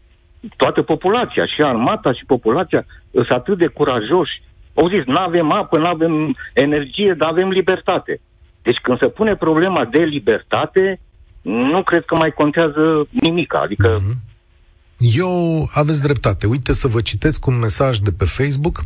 toată 0.56 0.82
populația, 0.82 1.46
și 1.46 1.62
armata 1.62 2.12
și 2.12 2.24
populația, 2.26 2.86
sunt 3.12 3.30
atât 3.30 3.58
de 3.58 3.66
curajoși. 3.66 4.42
Au 4.74 4.88
zis, 4.88 5.04
nu 5.04 5.18
avem 5.18 5.52
apă, 5.52 5.78
nu 5.78 5.86
avem 5.86 6.36
energie, 6.52 7.14
dar 7.18 7.28
avem 7.28 7.48
libertate. 7.48 8.20
Deci 8.62 8.78
când 8.82 8.98
se 8.98 9.06
pune 9.06 9.36
problema 9.36 9.84
de 9.84 9.98
libertate, 9.98 11.00
nu 11.42 11.82
cred 11.82 12.04
că 12.04 12.14
mai 12.16 12.30
contează 12.30 13.08
nimic. 13.10 13.54
Adică 13.54 13.98
mm-hmm. 13.98 14.30
Eu 15.14 15.68
aveți 15.72 16.02
dreptate. 16.02 16.46
Uite 16.46 16.72
să 16.72 16.88
vă 16.88 17.00
citesc 17.00 17.46
un 17.46 17.58
mesaj 17.58 17.98
de 17.98 18.12
pe 18.12 18.24
Facebook 18.24 18.84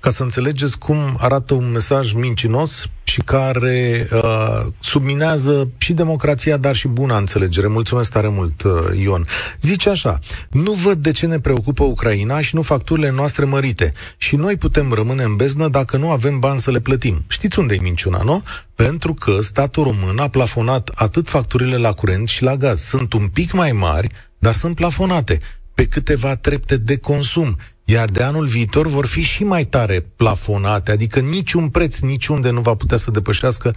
ca 0.00 0.10
să 0.10 0.22
înțelegeți 0.22 0.78
cum 0.78 0.96
arată 1.18 1.54
un 1.54 1.70
mesaj 1.70 2.12
mincinos 2.12 2.86
și 3.10 3.20
care 3.20 4.08
uh, 4.12 4.66
subminează 4.80 5.68
și 5.78 5.92
democrația, 5.92 6.56
dar 6.56 6.74
și 6.74 6.88
buna 6.88 7.16
înțelegere. 7.16 7.66
Mulțumesc 7.66 8.10
tare 8.10 8.28
mult, 8.28 8.62
uh, 8.62 8.72
Ion. 9.02 9.26
Zice 9.60 9.90
așa, 9.90 10.18
nu 10.50 10.72
văd 10.72 10.98
de 10.98 11.10
ce 11.12 11.26
ne 11.26 11.40
preocupă 11.40 11.84
Ucraina 11.84 12.40
și 12.40 12.54
nu 12.54 12.62
facturile 12.62 13.10
noastre 13.10 13.44
mărite. 13.44 13.92
Și 14.16 14.36
noi 14.36 14.56
putem 14.56 14.92
rămâne 14.92 15.22
în 15.22 15.36
beznă 15.36 15.68
dacă 15.68 15.96
nu 15.96 16.10
avem 16.10 16.38
bani 16.38 16.60
să 16.60 16.70
le 16.70 16.80
plătim. 16.80 17.24
Știți 17.28 17.58
unde 17.58 17.74
e 17.74 17.80
minciuna, 17.82 18.22
nu? 18.22 18.42
Pentru 18.74 19.14
că 19.14 19.38
statul 19.40 19.82
român 19.82 20.18
a 20.18 20.28
plafonat 20.28 20.90
atât 20.94 21.28
facturile 21.28 21.76
la 21.76 21.92
curent 21.92 22.28
și 22.28 22.42
la 22.42 22.56
gaz. 22.56 22.80
Sunt 22.80 23.12
un 23.12 23.28
pic 23.28 23.52
mai 23.52 23.72
mari, 23.72 24.08
dar 24.38 24.54
sunt 24.54 24.74
plafonate 24.74 25.40
pe 25.74 25.86
câteva 25.86 26.36
trepte 26.36 26.76
de 26.76 26.96
consum 26.96 27.56
iar 27.90 28.08
de 28.08 28.22
anul 28.22 28.46
viitor 28.46 28.86
vor 28.86 29.06
fi 29.06 29.22
și 29.22 29.44
mai 29.44 29.64
tare 29.64 30.06
plafonate, 30.16 30.90
adică 30.90 31.20
niciun 31.20 31.68
preț 31.68 31.98
niciunde 31.98 32.50
nu 32.50 32.60
va 32.60 32.74
putea 32.74 32.96
să 32.96 33.10
depășească 33.10 33.74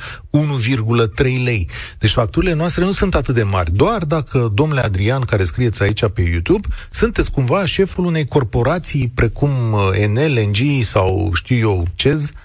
1,3 1.18 1.44
lei. 1.44 1.70
Deci 2.00 2.12
facturile 2.12 2.54
noastre 2.54 2.84
nu 2.84 2.92
sunt 2.92 3.16
atât 3.16 3.36
de 3.36 3.44
mari, 3.44 3.72
doar 3.72 4.06
dacă, 4.06 4.52
domnule 4.54 4.82
Adrian, 4.82 5.22
care 5.22 5.44
scrieți 5.44 5.84
aici 5.84 6.06
pe 6.14 6.22
YouTube, 6.22 6.68
sunteți 6.90 7.32
cumva 7.32 7.66
șeful 7.66 8.06
unei 8.06 8.26
corporații 8.26 9.12
precum 9.16 9.52
uh, 9.72 9.80
Enel, 9.92 10.46
NG 10.48 10.84
sau 10.84 11.32
știu 11.34 11.58
eu, 11.58 11.88
CEZ, 11.96 12.24
Uh, 12.24 12.43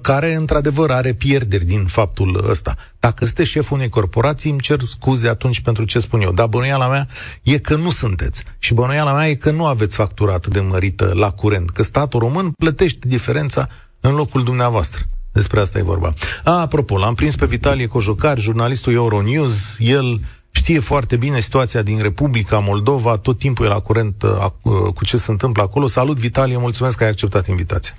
care 0.00 0.34
într-adevăr 0.34 0.90
are 0.90 1.12
pierderi 1.12 1.64
din 1.64 1.84
faptul 1.84 2.44
ăsta. 2.50 2.76
Dacă 3.00 3.24
sunteți 3.24 3.48
șeful 3.48 3.76
unei 3.76 3.88
corporații, 3.88 4.50
îmi 4.50 4.60
cer 4.60 4.80
scuze 4.80 5.28
atunci 5.28 5.60
pentru 5.60 5.84
ce 5.84 5.98
spun 5.98 6.20
eu. 6.20 6.32
Dar 6.32 6.46
bănuiala 6.46 6.88
mea 6.88 7.08
e 7.42 7.58
că 7.58 7.76
nu 7.76 7.90
sunteți. 7.90 8.42
Și 8.58 8.74
bănuiala 8.74 9.12
mea 9.12 9.28
e 9.28 9.34
că 9.34 9.50
nu 9.50 9.66
aveți 9.66 9.96
factură 9.96 10.32
atât 10.32 10.52
de 10.52 10.60
mărită 10.60 11.12
la 11.14 11.30
curent, 11.30 11.70
că 11.70 11.82
statul 11.82 12.20
român 12.20 12.50
plătește 12.50 13.08
diferența 13.08 13.68
în 14.00 14.14
locul 14.14 14.44
dumneavoastră. 14.44 15.02
Despre 15.32 15.60
asta 15.60 15.78
e 15.78 15.82
vorba. 15.82 16.14
A, 16.44 16.60
apropo, 16.60 16.98
l-am 16.98 17.14
prins 17.14 17.36
pe 17.36 17.46
Vitalie 17.46 17.86
Cojocar, 17.86 18.38
jurnalistul 18.38 18.92
Euronews. 18.92 19.76
El 19.78 20.20
știe 20.50 20.78
foarte 20.78 21.16
bine 21.16 21.40
situația 21.40 21.82
din 21.82 22.02
Republica 22.02 22.58
Moldova, 22.58 23.16
tot 23.16 23.38
timpul 23.38 23.64
e 23.64 23.68
la 23.68 23.80
curent 23.80 24.22
uh, 24.22 24.46
uh, 24.62 24.72
cu 24.94 25.04
ce 25.04 25.16
se 25.16 25.30
întâmplă 25.30 25.62
acolo. 25.62 25.86
Salut, 25.86 26.16
Vitalie, 26.16 26.56
mulțumesc 26.56 26.96
că 26.96 27.02
ai 27.02 27.08
acceptat 27.10 27.46
invitația. 27.46 27.94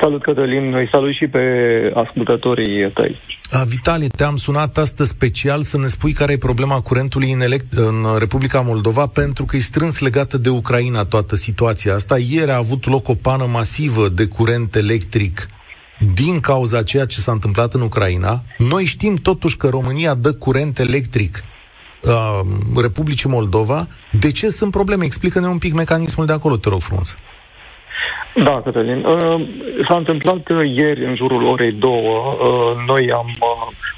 Salut, 0.00 0.22
Cătălin. 0.22 0.68
Noi 0.68 0.88
salut 0.92 1.14
și 1.14 1.26
pe 1.26 1.40
ascultătorii 1.94 2.90
tăi. 2.92 3.20
A, 3.50 3.64
Vitali, 3.64 4.06
te-am 4.06 4.36
sunat 4.36 4.76
astăzi 4.76 5.10
special 5.10 5.62
să 5.62 5.78
ne 5.78 5.86
spui 5.86 6.12
care 6.12 6.32
e 6.32 6.36
problema 6.36 6.80
curentului 6.80 7.32
în, 7.32 7.40
elect- 7.40 7.76
în 7.76 8.18
Republica 8.18 8.60
Moldova, 8.60 9.06
pentru 9.06 9.44
că 9.44 9.56
e 9.56 9.60
strâns 9.60 10.00
legată 10.00 10.38
de 10.38 10.48
Ucraina 10.48 11.04
toată 11.04 11.36
situația 11.36 11.94
asta. 11.94 12.18
Ieri 12.18 12.50
a 12.50 12.56
avut 12.56 12.86
loc 12.86 13.08
o 13.08 13.14
pană 13.14 13.46
masivă 13.52 14.08
de 14.08 14.26
curent 14.26 14.74
electric 14.74 15.46
din 16.14 16.40
cauza 16.40 16.82
ceea 16.82 17.06
ce 17.06 17.20
s-a 17.20 17.32
întâmplat 17.32 17.74
în 17.74 17.80
Ucraina. 17.80 18.42
Noi 18.58 18.84
știm 18.84 19.14
totuși 19.14 19.56
că 19.56 19.68
România 19.68 20.14
dă 20.14 20.32
curent 20.32 20.78
electric 20.78 21.40
uh, 22.02 22.40
Republicii 22.80 23.28
Moldova. 23.28 23.88
De 24.12 24.30
ce 24.32 24.48
sunt 24.48 24.70
probleme? 24.70 25.04
Explică-ne 25.04 25.46
un 25.46 25.58
pic 25.58 25.72
mecanismul 25.72 26.26
de 26.26 26.32
acolo, 26.32 26.56
te 26.56 26.68
rog 26.68 26.80
frumos. 26.80 27.16
Da, 28.34 28.60
Cătălin. 28.62 29.04
Uh, 29.04 29.48
s-a 29.88 29.96
întâmplat 29.96 30.48
uh, 30.48 30.70
ieri, 30.74 31.04
în 31.04 31.14
jurul 31.16 31.44
orei 31.44 31.72
două. 31.72 32.36
Uh, 32.40 32.84
noi 32.86 33.12
am 33.12 33.28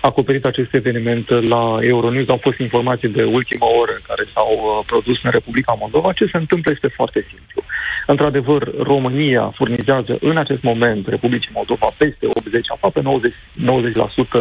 acoperit 0.00 0.44
acest 0.44 0.74
eveniment 0.74 1.28
la 1.28 1.78
Euronews. 1.80 2.28
Au 2.28 2.38
fost 2.42 2.58
informații 2.58 3.08
de 3.08 3.24
ultimă 3.24 3.66
oră 3.80 4.00
care 4.06 4.24
s-au 4.34 4.84
produs 4.86 5.16
în 5.22 5.30
Republica 5.30 5.76
Moldova. 5.78 6.12
Ce 6.12 6.24
se 6.24 6.36
întâmplă 6.36 6.72
este 6.74 6.88
foarte 6.88 7.26
simplu. 7.28 7.62
Într-adevăr, 8.06 8.70
România 8.82 9.52
furnizează 9.54 10.16
în 10.20 10.36
acest 10.36 10.62
moment 10.62 11.08
Republicii 11.08 11.50
Moldova 11.54 11.88
peste 11.98 12.26
80, 12.26 12.66
aproape 12.70 13.00
90, 13.00 13.32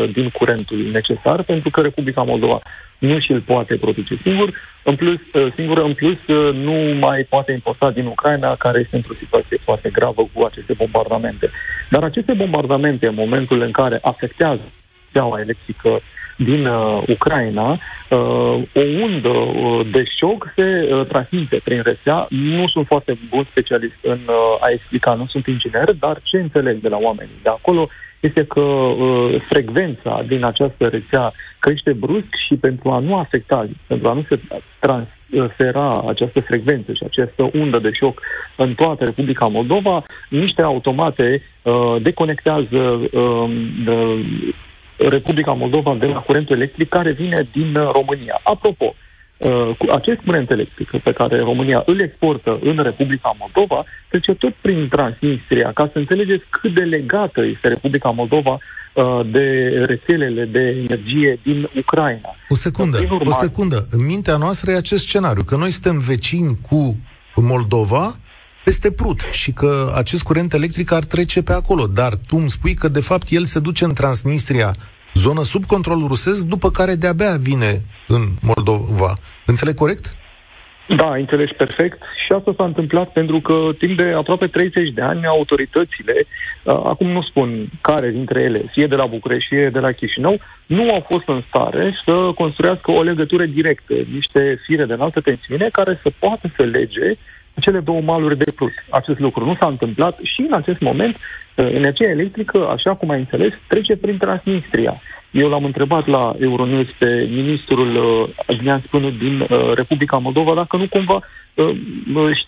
90% 0.09 0.13
din 0.13 0.29
curentul 0.29 0.77
necesar, 0.77 1.43
pentru 1.43 1.69
că 1.69 1.81
Republica 1.81 2.21
Moldova 2.21 2.61
nu 2.97 3.19
și-l 3.19 3.41
poate 3.41 3.75
produce 3.75 4.19
singur. 4.23 4.53
În 4.83 4.95
plus, 4.95 5.19
singur, 5.55 5.77
în 5.77 5.93
plus, 5.93 6.17
nu 6.53 6.97
mai 6.99 7.25
poate 7.29 7.51
importa 7.51 7.91
din 7.91 8.05
Ucraina, 8.05 8.55
care 8.55 8.79
este 8.79 8.95
într-o 8.95 9.13
situație 9.19 9.57
foarte 9.63 9.89
gravă 9.89 10.29
cu 10.33 10.43
aceste 10.43 10.73
bombardamente. 10.73 11.49
Dar 11.89 12.03
aceste 12.03 12.33
bombardamente, 12.33 13.07
în 13.07 13.15
momentul 13.15 13.61
în 13.61 13.71
care 13.71 13.99
afectează 14.01 14.71
steaua 15.09 15.39
electrică 15.39 16.01
din 16.37 16.65
uh, 16.65 17.03
Ucraina, 17.07 17.71
uh, 17.71 18.61
o 18.73 18.81
undă 19.01 19.29
uh, 19.29 19.87
de 19.91 20.03
șoc 20.19 20.53
se 20.55 20.89
uh, 20.91 21.05
transmite 21.05 21.61
prin 21.63 21.81
rețea. 21.81 22.27
Nu 22.29 22.67
sunt 22.67 22.87
foarte 22.87 23.17
bun 23.29 23.47
specialist 23.49 23.97
în 24.01 24.19
uh, 24.27 24.57
a 24.59 24.69
explica, 24.69 25.13
nu 25.13 25.25
sunt 25.27 25.47
inginer, 25.47 25.91
dar 25.99 26.19
ce 26.23 26.37
înțeleg 26.37 26.77
de 26.81 26.87
la 26.87 26.97
oamenii 26.97 27.39
de 27.43 27.49
acolo 27.49 27.89
este 28.19 28.45
că 28.45 28.59
uh, 28.59 29.41
frecvența 29.49 30.23
din 30.27 30.43
această 30.43 30.87
rețea 30.87 31.33
crește 31.59 31.93
brusc 31.93 32.31
și 32.47 32.55
pentru 32.55 32.89
a 32.89 32.99
nu 32.99 33.15
afecta, 33.15 33.67
pentru 33.87 34.07
a 34.07 34.13
nu 34.13 34.25
se 34.29 34.39
transfera 34.79 36.03
această 36.07 36.39
frecvență 36.41 36.93
și 36.93 37.03
această 37.05 37.49
undă 37.53 37.79
de 37.79 37.91
șoc 37.91 38.21
în 38.55 38.73
toată 38.73 39.03
Republica 39.03 39.45
Moldova, 39.45 40.03
niște 40.29 40.61
automate 40.61 41.41
uh, 41.61 41.95
deconectează 42.01 43.09
uh, 43.11 43.49
Republica 44.97 45.51
Moldova 45.51 45.95
de 45.95 46.05
la 46.05 46.19
curentul 46.19 46.55
electric 46.55 46.89
care 46.89 47.11
vine 47.11 47.47
din 47.51 47.75
uh, 47.75 47.91
România. 47.91 48.39
Apropo, 48.43 48.95
uh, 49.37 49.69
acest 49.91 50.19
curent 50.25 50.49
electric 50.51 50.89
pe 51.03 51.11
care 51.11 51.39
România 51.39 51.83
îl 51.85 51.99
exportă 52.01 52.59
în 52.63 52.83
Republica 52.83 53.35
Moldova 53.39 53.83
trece 54.09 54.33
tot 54.33 54.53
prin 54.61 54.87
Transnistria, 54.89 55.71
ca 55.73 55.89
să 55.91 55.97
înțelegeți 55.97 56.43
cât 56.49 56.73
de 56.73 56.83
legată 56.83 57.45
este 57.45 57.67
Republica 57.67 58.09
Moldova 58.09 58.57
uh, 58.93 59.19
de 59.31 59.69
rețelele 59.85 60.45
de 60.45 60.59
energie 60.59 61.39
din 61.43 61.69
Ucraina. 61.77 62.35
O 62.49 62.55
secundă, 62.55 62.97
urmare, 62.97 63.23
o 63.25 63.31
secundă. 63.31 63.87
În 63.91 64.05
mintea 64.05 64.37
noastră 64.37 64.71
e 64.71 64.75
acest 64.75 65.03
scenariu, 65.03 65.43
că 65.43 65.55
noi 65.55 65.69
suntem 65.71 65.97
vecini 65.97 66.57
cu 66.69 66.97
Moldova, 67.35 68.15
peste 68.63 68.91
Prut 68.91 69.19
și 69.31 69.51
că 69.51 69.91
acest 69.95 70.23
curent 70.23 70.53
electric 70.53 70.91
ar 70.91 71.03
trece 71.03 71.43
pe 71.43 71.53
acolo. 71.53 71.87
Dar 71.87 72.13
tu 72.27 72.35
îmi 72.39 72.49
spui 72.49 72.73
că, 72.73 72.87
de 72.87 72.99
fapt, 72.99 73.25
el 73.29 73.43
se 73.43 73.59
duce 73.59 73.83
în 73.83 73.93
Transnistria, 73.93 74.73
zonă 75.13 75.43
sub 75.43 75.65
control 75.65 76.05
rusesc, 76.07 76.45
după 76.45 76.69
care 76.69 76.95
de-abia 76.95 77.35
vine 77.39 77.81
în 78.07 78.21
Moldova. 78.41 79.13
Înțeleg 79.45 79.75
corect? 79.75 80.15
Da, 80.87 81.15
înțelegi 81.15 81.53
perfect. 81.53 82.01
Și 82.25 82.31
asta 82.31 82.53
s-a 82.57 82.63
întâmplat 82.63 83.11
pentru 83.11 83.39
că 83.39 83.69
timp 83.77 83.97
de 83.97 84.13
aproape 84.15 84.47
30 84.47 84.93
de 84.93 85.01
ani 85.01 85.25
autoritățile, 85.25 86.13
uh, 86.63 86.73
acum 86.73 87.07
nu 87.07 87.21
spun 87.21 87.69
care 87.81 88.09
dintre 88.09 88.41
ele, 88.41 88.69
fie 88.71 88.87
de 88.87 88.95
la 88.95 89.05
București, 89.05 89.55
fie 89.55 89.69
de 89.69 89.79
la 89.79 89.91
Chișinău, 89.91 90.39
nu 90.65 90.89
au 90.89 91.05
fost 91.09 91.27
în 91.27 91.41
stare 91.47 92.01
să 92.05 92.31
construiască 92.35 92.91
o 92.91 93.01
legătură 93.01 93.45
directă, 93.45 93.93
niște 94.13 94.59
fire 94.65 94.85
de 94.85 94.93
înaltă 94.93 95.21
tensiune 95.21 95.69
care 95.71 95.99
să 96.01 96.11
poată 96.19 96.51
să 96.57 96.63
lege 96.63 97.17
cele 97.59 97.79
două 97.79 98.01
maluri 98.01 98.37
de 98.37 98.51
plus. 98.55 98.71
Acest 98.89 99.19
lucru 99.19 99.45
nu 99.45 99.55
s-a 99.59 99.67
întâmplat 99.67 100.19
și 100.23 100.41
în 100.41 100.53
acest 100.53 100.79
moment 100.79 101.15
uh, 101.15 101.65
energia 101.73 102.09
electrică, 102.09 102.67
așa 102.67 102.95
cum 102.95 103.09
ai 103.09 103.19
înțeles, 103.19 103.53
trece 103.67 103.95
prin 103.95 104.17
Transnistria. 104.17 105.01
Eu 105.31 105.49
l-am 105.49 105.65
întrebat 105.65 106.07
la 106.07 106.35
Euronews 106.39 106.87
pe 106.97 107.27
ministrul 107.29 107.95
uh, 107.95 108.29
Adrian 108.47 108.83
Spânu 108.85 109.09
din 109.09 109.39
uh, 109.39 109.73
Republica 109.73 110.17
Moldova 110.17 110.53
dacă 110.53 110.77
nu 110.77 110.87
cumva 110.87 111.19
uh, 111.53 111.69
uh, 112.15 112.45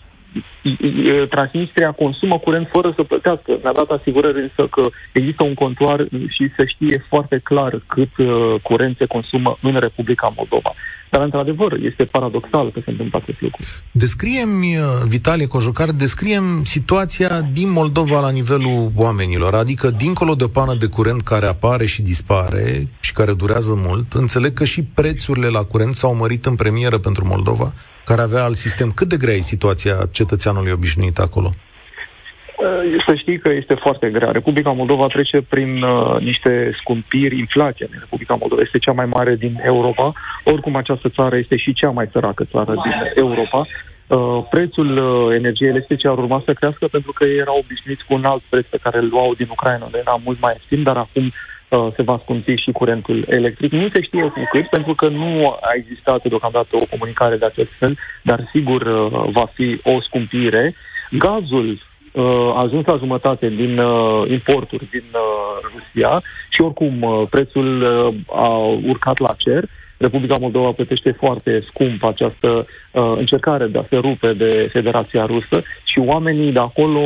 Transnistria 1.30 1.92
consumă 1.92 2.38
curent 2.38 2.68
fără 2.72 2.92
să 2.96 3.02
plătească. 3.02 3.58
Mi-a 3.62 3.72
dat 3.72 3.90
asigurări 3.90 4.40
însă 4.40 4.66
că 4.70 4.82
există 5.12 5.44
un 5.44 5.54
contoar 5.54 6.06
și 6.28 6.50
se 6.56 6.66
știe 6.66 7.04
foarte 7.08 7.40
clar 7.44 7.82
cât 7.86 8.16
uh, 8.16 8.60
curent 8.62 8.96
se 8.98 9.06
consumă 9.06 9.58
în 9.62 9.74
Republica 9.78 10.32
Moldova. 10.36 10.74
Dar, 11.10 11.22
într-adevăr, 11.22 11.72
este 11.72 12.04
paradoxal 12.04 12.70
că 12.70 12.80
se 12.84 12.90
întâmplă 12.90 13.20
acest 13.22 13.40
lucru. 13.40 13.62
Descriem, 13.90 14.48
uh, 14.48 14.78
Vitalie 15.08 15.46
Cojocar, 15.46 15.90
descriem 15.90 16.62
situația 16.64 17.40
din 17.52 17.70
Moldova 17.70 18.20
la 18.20 18.30
nivelul 18.30 18.90
oamenilor, 18.96 19.54
adică 19.54 19.90
dincolo 19.90 20.34
de 20.34 20.44
o 20.44 20.48
pană 20.48 20.74
de 20.74 20.86
curent 20.86 21.22
care 21.22 21.46
apare 21.46 21.86
și 21.86 22.02
dispare 22.02 22.88
și 23.00 23.12
care 23.12 23.32
durează 23.32 23.74
mult, 23.86 24.12
înțeleg 24.12 24.52
că 24.52 24.64
și 24.64 24.82
prețurile 24.82 25.48
la 25.48 25.62
curent 25.62 25.94
s-au 25.94 26.14
mărit 26.14 26.46
în 26.46 26.54
premieră 26.54 26.98
pentru 26.98 27.26
Moldova, 27.26 27.72
care 28.08 28.22
avea 28.22 28.42
alt 28.44 28.56
sistem. 28.66 28.88
Cât 28.98 29.08
de 29.08 29.16
grea 29.16 29.34
e 29.34 29.54
situația 29.54 29.96
cetățeanului 30.18 30.72
obișnuit 30.72 31.18
acolo? 31.18 31.50
Uh, 31.54 33.02
să 33.06 33.14
știi 33.14 33.38
că 33.38 33.50
este 33.52 33.74
foarte 33.74 34.06
grea. 34.10 34.30
Republica 34.30 34.70
Moldova 34.70 35.06
trece 35.06 35.38
prin 35.48 35.82
uh, 35.82 36.20
niște 36.20 36.72
scumpiri, 36.80 37.38
inflația 37.38 37.86
din 37.90 37.98
Republica 37.98 38.34
Moldova 38.34 38.60
este 38.64 38.78
cea 38.78 38.92
mai 38.92 39.06
mare 39.06 39.34
din 39.34 39.60
Europa. 39.64 40.12
Oricum, 40.44 40.76
această 40.76 41.08
țară 41.08 41.36
este 41.36 41.56
și 41.56 41.72
cea 41.72 41.90
mai 41.90 42.08
săracă 42.12 42.44
țară 42.44 42.72
din 42.84 42.96
Europa. 43.14 43.66
Uh, 44.06 44.46
prețul 44.50 44.90
uh, 44.96 45.34
energiei 45.34 45.68
electrice 45.68 46.08
ar 46.08 46.18
urma 46.18 46.42
să 46.44 46.52
crească 46.52 46.86
pentru 46.86 47.12
că 47.12 47.24
ei 47.24 47.38
erau 47.38 47.58
obișnuiți 47.58 48.04
cu 48.08 48.14
un 48.14 48.24
alt 48.24 48.42
preț 48.48 48.66
pe 48.70 48.82
care 48.82 48.98
îl 48.98 49.08
luau 49.08 49.34
din 49.34 49.48
Ucraina, 49.50 49.84
unde 49.84 49.98
era 49.98 50.20
mult 50.24 50.40
mai 50.40 50.52
ieftin, 50.52 50.82
dar 50.82 50.96
acum 50.96 51.24
uh, 51.24 51.32
se 51.68 52.02
va 52.02 52.18
scumpi 52.22 52.54
și 52.54 52.72
curentul 52.72 53.24
electric. 53.28 53.72
Nu 53.72 53.88
se 53.92 54.02
știe 54.02 54.22
cu 54.22 54.40
cât, 54.52 54.68
pentru 54.68 54.94
că 54.94 55.08
nu 55.08 55.48
a 55.60 55.70
existat 55.74 56.22
deocamdată 56.28 56.68
o 56.70 56.86
comunicare 56.90 57.36
de 57.36 57.44
acest 57.44 57.70
fel, 57.78 57.98
dar 58.22 58.48
sigur 58.52 58.82
uh, 58.82 59.28
va 59.32 59.50
fi 59.54 59.80
o 59.82 60.00
scumpire. 60.00 60.74
Gazul 61.10 61.80
uh, 62.12 62.22
a 62.54 62.60
ajuns 62.60 62.86
la 62.86 62.96
jumătate 62.96 63.48
din 63.48 63.78
uh, 63.78 64.30
importuri 64.30 64.88
din 64.90 65.04
uh, 65.12 65.70
Rusia 65.74 66.22
și 66.48 66.60
oricum 66.60 67.02
uh, 67.02 67.22
prețul 67.30 67.82
uh, 67.82 68.36
a 68.36 68.48
urcat 68.86 69.18
la 69.18 69.34
cer. 69.36 69.64
Republica 69.96 70.36
Moldova 70.40 70.70
plătește 70.72 71.10
foarte 71.10 71.64
scump 71.68 72.04
această 72.04 72.66
uh, 72.90 73.12
încercare 73.16 73.66
de 73.66 73.78
a 73.78 73.86
se 73.88 73.96
rupe 73.96 74.32
de 74.32 74.68
Federația 74.72 75.26
Rusă 75.26 75.62
și 75.84 75.98
oamenii 75.98 76.52
de 76.52 76.58
acolo 76.58 77.00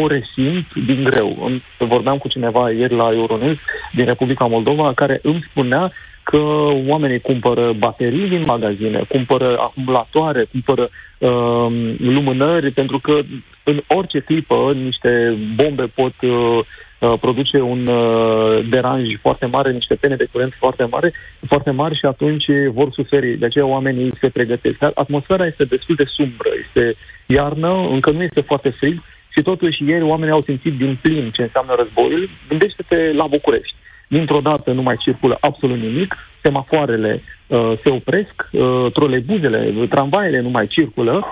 o 0.00 0.06
resimt 0.06 0.66
din 0.86 1.04
greu. 1.04 1.50
Vorbeam 1.78 2.18
cu 2.18 2.28
cineva 2.28 2.70
ieri 2.70 2.94
la 2.94 3.12
Euronews 3.12 3.56
din 3.92 4.04
Republica 4.04 4.44
Moldova 4.44 4.92
care 4.94 5.20
îmi 5.22 5.46
spunea 5.50 5.92
că 6.22 6.38
oamenii 6.86 7.20
cumpără 7.20 7.72
baterii 7.72 8.28
din 8.28 8.42
magazine, 8.46 9.04
cumpără 9.08 9.56
acumulatoare, 9.58 10.46
cumpără 10.50 10.88
uh, 11.18 11.66
lumânări, 11.98 12.70
pentru 12.70 12.98
că 12.98 13.20
în 13.64 13.82
orice 13.86 14.18
clipă 14.18 14.72
niște 14.84 15.36
bombe 15.54 15.84
pot 15.94 16.14
uh, 16.22 16.30
uh, 16.30 16.64
produce 16.98 17.60
un 17.60 17.86
uh, 17.86 18.68
deranj 18.70 19.20
foarte 19.20 19.46
mare, 19.46 19.72
niște 19.72 19.94
pene 19.94 20.16
de 20.16 20.28
curent 20.32 20.52
foarte 20.58 20.84
mare, 20.84 21.12
foarte 21.46 21.70
mari 21.70 21.98
și 21.98 22.06
atunci 22.06 22.44
vor 22.72 22.88
suferi. 22.92 23.36
De 23.36 23.46
aceea 23.46 23.66
oamenii 23.66 24.12
se 24.20 24.28
pregătesc. 24.28 24.76
Atmosfera 24.94 25.46
este 25.46 25.64
destul 25.64 25.94
de 25.94 26.04
sumbră, 26.06 26.48
este 26.66 26.96
iarnă, 27.26 27.88
încă 27.90 28.10
nu 28.10 28.22
este 28.22 28.40
foarte 28.40 28.70
frig 28.70 29.02
și 29.28 29.42
totuși 29.42 29.84
ieri 29.84 30.02
oamenii 30.02 30.34
au 30.34 30.42
simțit 30.42 30.76
din 30.76 30.98
plin 31.02 31.30
ce 31.30 31.42
înseamnă 31.42 31.74
războiul. 31.78 32.28
Gândește-te 32.48 33.12
la 33.12 33.26
București 33.26 33.74
dintr-o 34.08 34.40
dată 34.40 34.72
nu 34.72 34.82
mai 34.82 34.96
circulă 34.96 35.36
absolut 35.40 35.78
nimic, 35.78 36.14
semafoarele 36.42 37.22
uh, 37.46 37.72
se 37.84 37.90
opresc, 37.90 38.48
uh, 38.52 38.92
trolebuzele, 38.92 39.86
tramvaiele 39.88 40.40
nu 40.40 40.48
mai 40.48 40.66
circulă 40.66 41.26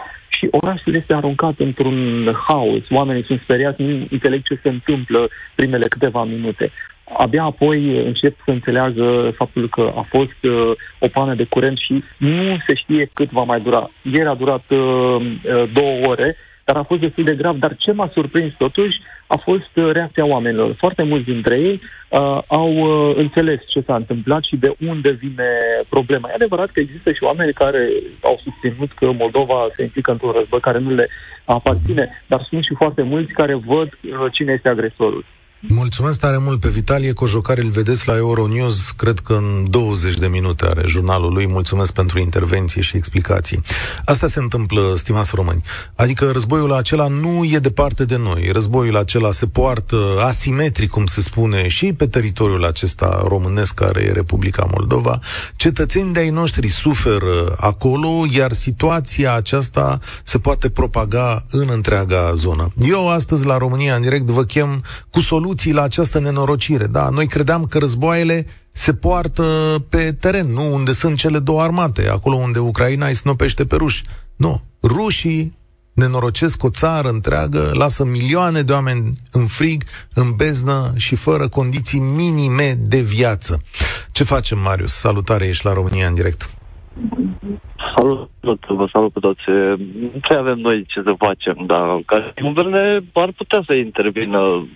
și 0.44 0.48
orașul 0.50 0.94
este 0.94 1.14
aruncat 1.14 1.54
într-un 1.59 1.98
haos. 2.46 2.83
Oamenii 2.90 3.24
sunt 3.24 3.40
speriați, 3.40 3.83
nu 3.83 4.07
înțeleg 4.11 4.42
ce 4.42 4.59
se 4.62 4.68
întâmplă 4.68 5.28
primele 5.54 5.87
câteva 5.88 6.24
minute. 6.24 6.70
Abia 7.18 7.42
apoi 7.42 8.07
încep 8.07 8.37
să 8.44 8.50
înțeleagă 8.50 9.33
faptul 9.37 9.68
că 9.68 9.92
a 9.96 10.07
fost 10.09 10.40
uh, 10.42 10.70
o 10.98 11.09
pană 11.09 11.35
de 11.35 11.44
curent 11.44 11.78
și 11.78 12.04
nu 12.16 12.57
se 12.66 12.74
știe 12.74 13.11
cât 13.12 13.30
va 13.30 13.42
mai 13.42 13.61
dura. 13.61 13.90
Ieri 14.02 14.28
a 14.28 14.35
durat 14.35 14.64
uh, 14.68 14.78
uh 14.78 15.64
două 15.72 16.07
ore, 16.07 16.37
dar 16.64 16.77
a 16.77 16.83
fost 16.83 17.00
destul 17.00 17.24
de 17.24 17.35
grav. 17.35 17.57
Dar 17.57 17.77
ce 17.77 17.92
m-a 17.92 18.11
surprins 18.12 18.53
totuși 18.59 19.00
a 19.27 19.37
fost 19.37 19.70
uh, 19.74 19.90
reacția 19.92 20.24
oamenilor. 20.24 20.74
Foarte 20.79 21.03
mulți 21.03 21.24
dintre 21.24 21.61
ei 21.61 21.81
uh, 22.09 22.38
au 22.46 22.72
uh, 22.72 23.16
înțeles 23.16 23.61
ce 23.66 23.81
s-a 23.87 23.94
întâmplat 23.94 24.44
și 24.44 24.57
de 24.57 24.74
unde 24.87 25.11
vine 25.11 25.48
problema. 25.88 26.29
E 26.29 26.35
adevărat 26.35 26.70
că 26.70 26.81
există 26.81 27.12
și 27.12 27.22
oameni 27.22 27.53
care 27.53 27.88
au 28.22 28.40
susținut 28.42 28.92
că 28.92 29.12
Moldova 29.12 29.68
se 29.77 29.83
implică 29.83 30.11
într-un 30.11 30.33
război 30.33 30.61
care 30.61 30.79
nu 30.79 30.90
le 30.90 31.09
aparține, 31.44 32.22
dar 32.27 32.46
sunt 32.48 32.64
și 32.64 32.74
foarte 32.74 33.03
mulți 33.03 33.33
care 33.33 33.55
văd 33.55 33.88
uh, 33.88 34.33
cine 34.33 34.53
este 34.53 34.68
agresorul. 34.68 35.24
Mulțumesc 35.68 36.20
tare 36.20 36.38
mult 36.38 36.61
pe 36.61 36.68
Vitalie 36.68 37.12
Cojocare, 37.12 37.62
îl 37.62 37.68
vedeți 37.68 38.09
la 38.09 38.16
Euronews, 38.16 38.90
cred 38.90 39.18
că 39.18 39.33
în 39.33 39.66
20 39.70 40.18
de 40.18 40.27
minute 40.27 40.66
are 40.66 40.83
jurnalul 40.87 41.33
lui. 41.33 41.46
Mulțumesc 41.46 41.92
pentru 41.92 42.18
intervenție 42.18 42.83
și 42.83 42.96
explicații. 42.96 43.62
Asta 44.05 44.27
se 44.27 44.38
întâmplă, 44.38 44.92
stimați 44.96 45.31
români. 45.35 45.62
Adică 45.94 46.31
războiul 46.31 46.72
acela 46.72 47.07
nu 47.07 47.44
e 47.44 47.59
departe 47.59 48.05
de 48.05 48.16
noi. 48.16 48.50
Războiul 48.53 48.96
acela 48.96 49.33
se 49.33 49.46
poartă 49.46 49.96
asimetric, 50.20 50.90
cum 50.90 51.07
se 51.07 51.20
spune, 51.20 51.68
și 51.68 51.92
pe 51.92 52.07
teritoriul 52.07 52.64
acesta 52.64 53.24
românesc 53.27 53.74
care 53.74 54.03
e 54.03 54.12
Republica 54.12 54.68
Moldova. 54.70 55.18
Cetățenii 55.57 56.12
de-ai 56.12 56.31
noștri 56.31 56.68
suferă 56.68 57.55
acolo, 57.57 58.09
iar 58.31 58.53
situația 58.53 59.35
aceasta 59.35 59.98
se 60.22 60.38
poate 60.38 60.68
propaga 60.68 61.44
în 61.50 61.68
întreaga 61.72 62.33
zonă. 62.35 62.72
Eu 62.81 63.09
astăzi 63.09 63.46
la 63.46 63.57
România 63.57 63.94
în 63.94 64.03
direct 64.03 64.27
vă 64.27 64.44
chem 64.44 64.83
cu 65.11 65.20
soluții 65.20 65.53
soluții 65.54 65.72
la 65.72 65.82
această 65.82 66.18
nenorocire. 66.18 66.86
Da, 66.86 67.08
noi 67.08 67.26
credeam 67.26 67.64
că 67.64 67.78
războaiele 67.78 68.46
se 68.72 68.94
poartă 68.94 69.44
pe 69.90 70.12
teren, 70.20 70.46
nu 70.52 70.74
unde 70.74 70.92
sunt 70.92 71.16
cele 71.16 71.38
două 71.38 71.60
armate, 71.60 72.08
acolo 72.08 72.36
unde 72.36 72.58
Ucraina 72.58 73.06
îi 73.06 73.14
snopește 73.14 73.64
pe 73.64 73.76
ruși. 73.76 74.02
Nu, 74.36 74.62
rușii 74.82 75.52
nenorocesc 75.94 76.64
o 76.64 76.70
țară 76.70 77.08
întreagă, 77.08 77.70
lasă 77.72 78.04
milioane 78.04 78.62
de 78.62 78.72
oameni 78.72 79.10
în 79.32 79.46
frig, 79.46 79.82
în 80.14 80.32
beznă 80.36 80.92
și 80.96 81.14
fără 81.14 81.48
condiții 81.48 82.00
minime 82.00 82.78
de 82.78 83.00
viață. 83.00 83.62
Ce 84.12 84.24
facem, 84.24 84.58
Marius? 84.58 84.92
Salutare, 84.92 85.46
ești 85.46 85.66
la 85.66 85.72
România 85.72 86.06
în 86.06 86.14
direct. 86.14 86.50
Salut, 87.96 88.30
vă 88.68 88.88
salut 88.92 89.12
pe 89.12 89.20
toți. 89.20 89.42
Ce 90.22 90.34
avem 90.34 90.58
noi 90.58 90.84
ce 90.88 91.00
să 91.04 91.14
facem? 91.18 91.56
Da, 91.66 91.98
ca 92.06 92.32
guverne 92.42 93.04
ar 93.12 93.32
putea 93.36 93.62
să 93.66 93.74
intervină 93.74 94.66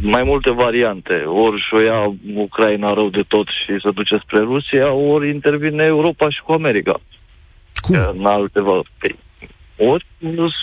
mai 0.00 0.22
multe 0.22 0.50
variante. 0.50 1.14
Ori 1.14 1.60
și-o 1.60 1.80
ia 1.80 2.14
Ucraina 2.34 2.94
rău 2.94 3.08
de 3.08 3.24
tot 3.28 3.46
și 3.46 3.80
se 3.82 3.90
duce 3.90 4.16
spre 4.16 4.38
Rusia, 4.38 4.92
ori 4.92 5.28
intervine 5.28 5.84
Europa 5.84 6.30
și 6.30 6.42
cu 6.42 6.52
America. 6.52 7.00
Cum? 7.74 7.96
În 8.18 8.24
alte 8.24 8.60
păi, 8.98 9.18
ori, 9.76 10.06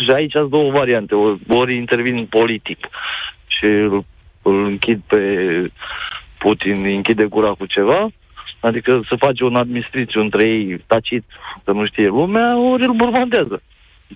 și 0.05 0.11
aici 0.13 0.31
sunt 0.31 0.49
două 0.49 0.71
variante. 0.71 1.15
Ori, 1.15 1.39
ori 1.47 1.75
intervin 1.75 2.25
politic 2.25 2.87
și 3.47 3.65
îl, 3.65 4.05
îl 4.41 4.65
închid 4.65 5.01
pe 5.07 5.21
Putin, 6.37 6.83
îi 6.83 6.95
închide 6.95 7.25
gura 7.25 7.49
cu 7.49 7.65
ceva, 7.65 8.07
adică 8.59 9.01
să 9.07 9.15
face 9.15 9.43
un 9.43 9.55
administrațiu 9.55 10.21
între 10.21 10.47
ei 10.47 10.83
tacit, 10.87 11.23
să 11.63 11.71
nu 11.71 11.85
știe 11.85 12.07
lumea, 12.07 12.57
ori 12.57 12.83
îl 12.83 12.93
bombardează. 12.93 13.61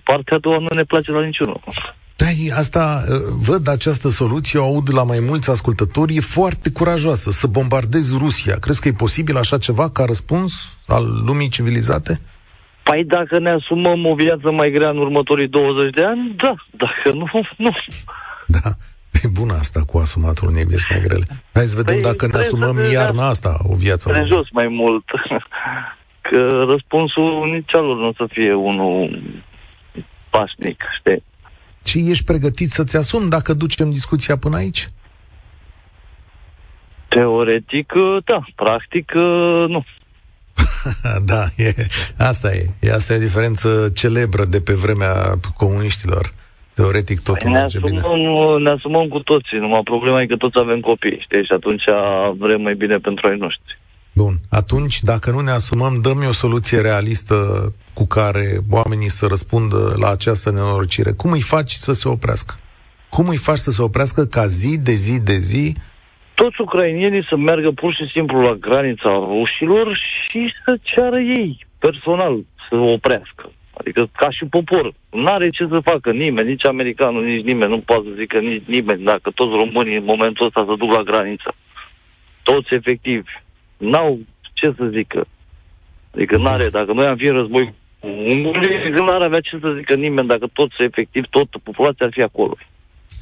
Partea 0.04 0.36
a 0.36 0.40
doua 0.40 0.58
nu 0.58 0.74
ne 0.74 0.82
place 0.82 1.10
la 1.10 1.24
niciunul. 1.24 1.60
Da, 2.20 2.26
asta, 2.58 3.02
uh, 3.08 3.16
văd 3.48 3.68
această 3.68 4.08
soluție, 4.08 4.58
o 4.58 4.62
aud 4.62 4.94
la 4.94 5.02
mai 5.02 5.18
mulți 5.28 5.50
ascultători, 5.50 6.16
e 6.16 6.20
foarte 6.20 6.70
curajoasă, 6.72 7.30
să 7.30 7.46
bombardezi 7.46 8.16
Rusia. 8.18 8.56
Crezi 8.60 8.80
că 8.80 8.88
e 8.88 8.92
posibil 8.92 9.36
așa 9.36 9.58
ceva 9.58 9.90
ca 9.90 10.04
răspuns 10.04 10.52
al 10.86 11.04
lumii 11.26 11.48
civilizate? 11.48 12.20
Păi 12.82 13.04
dacă 13.04 13.38
ne 13.38 13.50
asumăm 13.50 14.06
o 14.06 14.14
viață 14.14 14.50
mai 14.50 14.70
grea 14.70 14.90
în 14.90 14.98
următorii 14.98 15.48
20 15.48 15.94
de 15.94 16.04
ani, 16.04 16.34
da. 16.36 16.54
Dacă 16.70 17.16
nu, 17.16 17.26
nu. 17.56 17.70
Da. 18.46 18.70
E 19.22 19.28
bună 19.32 19.52
asta 19.52 19.80
cu 19.86 19.98
asumatul 19.98 20.48
unei 20.48 20.64
vieți 20.64 20.86
mai 20.90 21.00
grele. 21.00 21.24
Hai 21.52 21.64
să 21.64 21.76
vedem 21.76 21.94
păi, 21.94 22.02
dacă 22.02 22.26
ne 22.26 22.38
asumăm 22.38 22.76
iarna 22.92 23.26
asta 23.26 23.56
o 23.62 23.74
viață 23.74 24.10
mai 24.10 24.26
jos 24.26 24.46
mai 24.50 24.68
mult. 24.68 25.04
Că 26.28 26.64
răspunsul 26.68 27.50
nici 27.52 27.74
alor 27.74 27.96
nu 27.96 28.06
o 28.06 28.12
să 28.16 28.26
fie 28.28 28.54
unul 28.54 29.22
pașnic, 30.30 30.82
știi? 30.98 31.22
Și 31.84 32.10
ești 32.10 32.24
pregătit 32.24 32.70
să-ți 32.70 32.96
asumi 32.96 33.30
dacă 33.30 33.54
ducem 33.54 33.90
discuția 33.90 34.36
până 34.36 34.56
aici? 34.56 34.90
Teoretic, 37.08 37.92
da. 38.24 38.44
Practic, 38.54 39.12
nu. 39.66 39.84
da, 41.32 41.46
e, 41.56 41.74
asta 42.16 42.54
e. 42.54 42.66
e. 42.80 42.92
Asta 42.92 43.12
e 43.12 43.16
o 43.16 43.20
diferență 43.20 43.90
celebră 43.94 44.44
de 44.44 44.60
pe 44.60 44.72
vremea 44.72 45.34
comuniștilor. 45.56 46.32
Teoretic 46.74 47.20
totul 47.20 47.42
păi 47.42 47.52
ne 47.52 47.58
merge 47.58 47.78
asumăm, 47.78 48.02
bine. 48.02 48.62
Ne 48.62 48.70
asumăm 48.70 49.08
cu 49.08 49.18
toții, 49.18 49.58
numai 49.58 49.80
problema 49.84 50.20
e 50.20 50.26
că 50.26 50.36
toți 50.36 50.58
avem 50.58 50.80
copii, 50.80 51.18
știi? 51.20 51.44
Și 51.44 51.52
atunci 51.52 51.82
vrem 52.38 52.60
mai 52.60 52.74
bine 52.74 52.96
pentru 52.96 53.28
ai 53.28 53.36
noștri. 53.36 53.78
Bun. 54.12 54.34
Atunci, 54.50 55.02
dacă 55.02 55.30
nu 55.30 55.40
ne 55.40 55.50
asumăm, 55.50 56.00
dăm 56.00 56.24
o 56.28 56.32
soluție 56.32 56.80
realistă 56.80 57.36
cu 57.94 58.06
care 58.06 58.58
oamenii 58.70 59.10
să 59.10 59.26
răspundă 59.26 59.94
la 59.98 60.10
această 60.10 60.50
nenorocire. 60.50 61.12
Cum 61.12 61.30
îi 61.30 61.40
faci 61.40 61.70
să 61.70 61.92
se 61.92 62.08
oprească? 62.08 62.54
Cum 63.08 63.28
îi 63.28 63.36
faci 63.36 63.58
să 63.58 63.70
se 63.70 63.82
oprească 63.82 64.24
ca 64.24 64.46
zi 64.46 64.78
de 64.78 64.92
zi 64.92 65.20
de 65.20 65.36
zi 65.36 65.74
toți 66.42 66.60
ucrainienii 66.60 67.26
să 67.28 67.36
meargă 67.36 67.70
pur 67.70 67.94
și 67.94 68.10
simplu 68.14 68.40
la 68.40 68.54
granița 68.54 69.10
rușilor 69.32 69.98
și 70.28 70.52
să 70.64 70.78
ceară 70.82 71.20
ei, 71.20 71.66
personal, 71.78 72.44
să 72.68 72.76
oprească. 72.76 73.52
Adică 73.72 74.08
ca 74.16 74.30
și 74.30 74.44
popor. 74.44 74.92
Nu 75.10 75.26
are 75.26 75.50
ce 75.50 75.66
să 75.70 75.80
facă 75.80 76.10
nimeni, 76.12 76.48
nici 76.48 76.66
americanul, 76.66 77.24
nici 77.24 77.44
nimeni. 77.44 77.70
Nu 77.70 77.78
poate 77.78 78.02
să 78.08 78.14
zică 78.18 78.38
nici 78.38 78.62
nimeni 78.66 79.02
dacă 79.02 79.30
toți 79.34 79.56
românii 79.62 79.96
în 79.96 80.04
momentul 80.04 80.46
ăsta 80.46 80.64
se 80.68 80.74
duc 80.76 80.92
la 80.92 81.02
graniță. 81.02 81.54
Toți 82.42 82.74
efectiv. 82.74 83.24
N-au 83.76 84.18
ce 84.52 84.74
să 84.76 84.84
zică. 84.84 85.26
Adică 86.14 86.36
n-are, 86.36 86.68
dacă 86.68 86.92
noi 86.92 87.06
am 87.06 87.16
fi 87.16 87.26
în 87.26 87.34
război 87.34 87.74
nu 88.90 89.06
ar 89.08 89.22
avea 89.22 89.40
ce 89.40 89.58
să 89.60 89.74
zică 89.76 89.94
nimeni 89.94 90.28
dacă 90.28 90.46
toți, 90.52 90.74
efectiv, 90.78 91.24
toată 91.30 91.58
populația 91.62 92.06
ar 92.06 92.12
fi 92.12 92.22
acolo. 92.22 92.56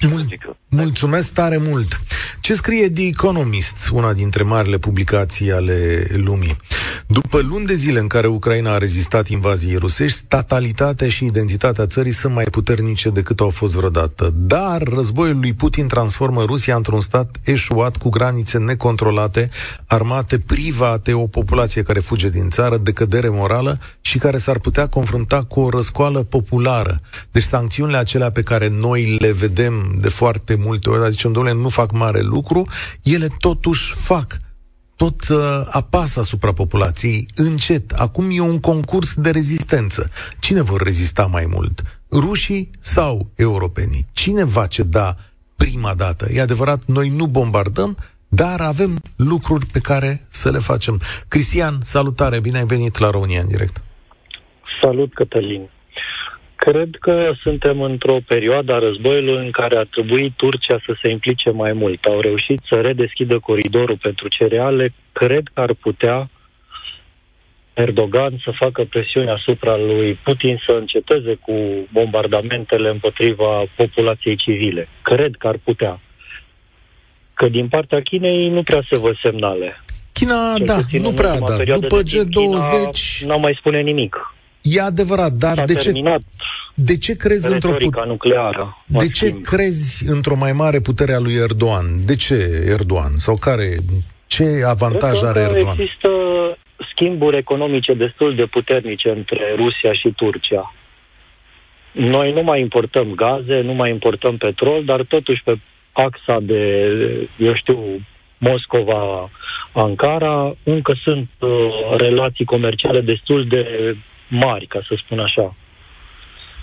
Mul- 0.01 0.57
mulțumesc 0.69 1.35
tare 1.35 1.57
mult! 1.57 2.01
Ce 2.41 2.55
scrie 2.55 2.91
The 2.91 3.07
Economist, 3.07 3.89
una 3.93 4.13
dintre 4.13 4.43
marile 4.43 4.79
publicații 4.79 5.53
ale 5.53 6.07
lumii? 6.17 6.57
După 7.07 7.41
luni 7.41 7.67
de 7.67 7.75
zile 7.75 7.99
în 7.99 8.07
care 8.07 8.27
Ucraina 8.27 8.73
a 8.73 8.79
rezistat 8.79 9.29
invaziei 9.29 9.77
rusești, 9.77 10.19
statalitatea 10.19 11.09
și 11.09 11.25
identitatea 11.25 11.87
țării 11.87 12.13
sunt 12.13 12.35
mai 12.35 12.45
puternice 12.45 13.11
decât 13.11 13.41
au 13.41 13.51
fost 13.51 13.75
vreodată. 13.75 14.33
Dar 14.37 14.83
războiul 14.83 15.39
lui 15.39 15.53
Putin 15.53 15.87
transformă 15.87 16.43
Rusia 16.45 16.77
într-un 16.77 17.01
stat 17.01 17.37
eșuat 17.45 17.97
cu 17.97 18.09
granițe 18.09 18.59
necontrolate, 18.59 19.51
armate 19.87 20.39
private, 20.39 21.13
o 21.13 21.27
populație 21.27 21.83
care 21.83 22.01
fuge 22.01 22.29
din 22.29 22.51
țară, 22.51 22.77
decădere 22.77 23.29
morală 23.29 23.79
și 24.01 24.19
care 24.19 24.39
s-ar 24.39 24.59
putea 24.59 24.87
confrunta 24.87 25.43
cu 25.43 25.61
o 25.61 25.71
răscoală 25.71 26.23
populară. 26.23 27.01
Deci 27.31 27.43
sancțiunile 27.43 27.97
acelea 27.97 28.31
pe 28.31 28.43
care 28.43 28.69
noi 28.69 29.17
le 29.19 29.33
vedem 29.33 29.97
de 30.01 30.09
foarte 30.09 30.57
multe 30.59 30.89
ori, 30.89 31.11
zicem, 31.11 31.33
domnule, 31.33 31.55
nu 31.55 31.69
fac 31.69 31.93
mare 31.93 32.21
lucru, 32.21 32.67
ele 33.03 33.27
totuși 33.39 33.95
fac 33.95 34.39
tot 35.03 35.29
uh, 35.29 35.39
apasă 35.71 36.21
asupra 36.21 36.53
populației 36.53 37.27
încet. 37.37 37.93
Acum 37.93 38.25
e 38.31 38.41
un 38.41 38.61
concurs 38.61 39.15
de 39.15 39.31
rezistență. 39.31 40.11
Cine 40.41 40.63
vor 40.63 40.81
rezista 40.83 41.27
mai 41.27 41.47
mult? 41.55 41.83
Rușii 42.11 42.71
sau 42.81 43.31
europenii? 43.37 44.07
Cine 44.13 44.45
va 44.45 44.67
ceda 44.67 45.15
prima 45.57 45.95
dată? 45.95 46.27
E 46.33 46.41
adevărat, 46.41 46.85
noi 46.85 47.09
nu 47.09 47.27
bombardăm, 47.27 47.97
dar 48.29 48.61
avem 48.61 48.99
lucruri 49.17 49.67
pe 49.67 49.79
care 49.79 50.27
să 50.29 50.51
le 50.51 50.59
facem. 50.59 51.01
Cristian, 51.29 51.79
salutare, 51.83 52.41
bine 52.41 52.59
ai 52.59 52.67
venit 52.67 52.99
la 52.99 53.11
România 53.11 53.41
în 53.41 53.49
direct. 53.49 53.83
Salut, 54.83 55.15
Cătălin. 55.15 55.71
Cred 56.65 56.91
că 57.01 57.33
suntem 57.43 57.81
într-o 57.81 58.19
perioadă 58.27 58.73
a 58.75 58.79
războiului 58.79 59.45
în 59.45 59.51
care 59.51 59.77
ar 59.77 59.87
trebui 59.91 60.33
Turcia 60.37 60.79
să 60.87 60.97
se 61.03 61.11
implice 61.11 61.51
mai 61.51 61.73
mult. 61.73 62.05
Au 62.05 62.21
reușit 62.21 62.61
să 62.69 62.81
redeschidă 62.81 63.39
coridorul 63.39 63.99
pentru 64.03 64.29
cereale. 64.29 64.93
Cred 65.13 65.43
că 65.55 65.61
ar 65.61 65.75
putea 65.75 66.31
Erdogan 67.75 68.41
să 68.45 68.51
facă 68.59 68.85
presiune 68.85 69.31
asupra 69.31 69.77
lui 69.77 70.19
Putin 70.25 70.61
să 70.67 70.73
înceteze 70.73 71.35
cu 71.35 71.53
bombardamentele 71.93 72.89
împotriva 72.89 73.65
populației 73.77 74.37
civile. 74.37 74.89
Cred 75.03 75.35
că 75.39 75.49
ar 75.49 75.57
putea. 75.65 76.01
Că 77.35 77.49
din 77.49 77.69
partea 77.69 78.03
Chinei 78.03 78.49
nu 78.49 78.63
prea 78.63 78.83
se 78.91 78.99
văd 78.99 79.19
semnale. 79.23 79.85
China, 80.13 80.55
Cel 80.57 80.67
da, 80.67 80.79
nu 80.99 81.13
prea, 81.13 81.39
da. 81.39 81.75
După 81.75 82.01
G20... 82.03 83.27
Nu 83.27 83.39
mai 83.39 83.57
spune 83.59 83.81
nimic. 83.81 84.33
E 84.71 84.81
adevărat, 84.81 85.33
dar 85.33 85.65
de 85.65 85.75
ce, 85.75 85.93
de 86.75 86.99
ce 86.99 87.17
crezi 87.17 87.53
într-o 87.53 87.71
put- 87.71 88.05
nucleară? 88.07 88.77
De 88.87 89.09
ce 89.09 89.27
schimb. 89.27 89.43
crezi 89.43 90.05
într-o 90.09 90.37
mai 90.37 90.53
mare 90.53 90.81
putere 90.81 91.13
a 91.13 91.19
lui 91.19 91.35
Erdogan? 91.35 92.05
De 92.07 92.17
ce 92.17 92.63
Erdogan? 92.67 93.13
Sau 93.17 93.37
care 93.37 93.77
ce 94.27 94.45
avantaj 94.67 95.23
are 95.23 95.41
Erdogan? 95.41 95.75
Există 95.79 96.09
schimburi 96.93 97.37
economice 97.37 97.95
destul 97.95 98.35
de 98.35 98.45
puternice 98.45 99.11
între 99.11 99.55
Rusia 99.57 99.93
și 99.93 100.13
Turcia. 100.17 100.75
Noi 101.93 102.33
nu 102.33 102.43
mai 102.43 102.61
importăm 102.61 103.13
gaze, 103.15 103.61
nu 103.61 103.73
mai 103.73 103.91
importăm 103.91 104.37
petrol, 104.37 104.85
dar 104.85 105.03
totuși 105.03 105.43
pe 105.45 105.59
axa 105.93 106.39
de, 106.41 106.83
eu 107.37 107.55
știu, 107.55 108.01
Moscova-Ankara, 108.39 110.57
încă 110.63 110.97
sunt 111.03 111.29
uh, 111.39 111.51
relații 111.97 112.45
comerciale 112.45 113.01
destul 113.01 113.47
de 113.47 113.97
mari, 114.29 114.67
ca 114.67 114.81
să 114.89 114.95
spun 115.05 115.19
așa. 115.19 115.57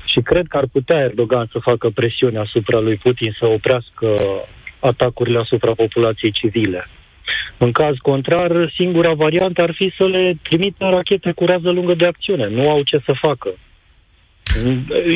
Și 0.05 0.19
cred 0.21 0.47
că 0.47 0.57
ar 0.57 0.65
putea 0.71 0.99
Erdogan 0.99 1.49
să 1.51 1.59
facă 1.59 1.89
presiune 1.89 2.39
asupra 2.39 2.79
lui 2.79 2.95
Putin 2.95 3.35
să 3.39 3.45
oprească 3.45 4.15
atacurile 4.79 5.39
asupra 5.39 5.71
populației 5.73 6.31
civile. 6.31 6.87
În 7.57 7.71
caz 7.71 7.95
contrar, 8.01 8.71
singura 8.75 9.13
variantă 9.13 9.61
ar 9.61 9.73
fi 9.73 9.93
să 9.97 10.05
le 10.05 10.37
trimită 10.41 10.85
rachete 10.85 11.31
cu 11.31 11.45
rază 11.45 11.69
lungă 11.69 11.93
de 11.93 12.05
acțiune. 12.05 12.47
Nu 12.47 12.69
au 12.69 12.81
ce 12.83 13.01
să 13.05 13.13
facă. 13.21 13.49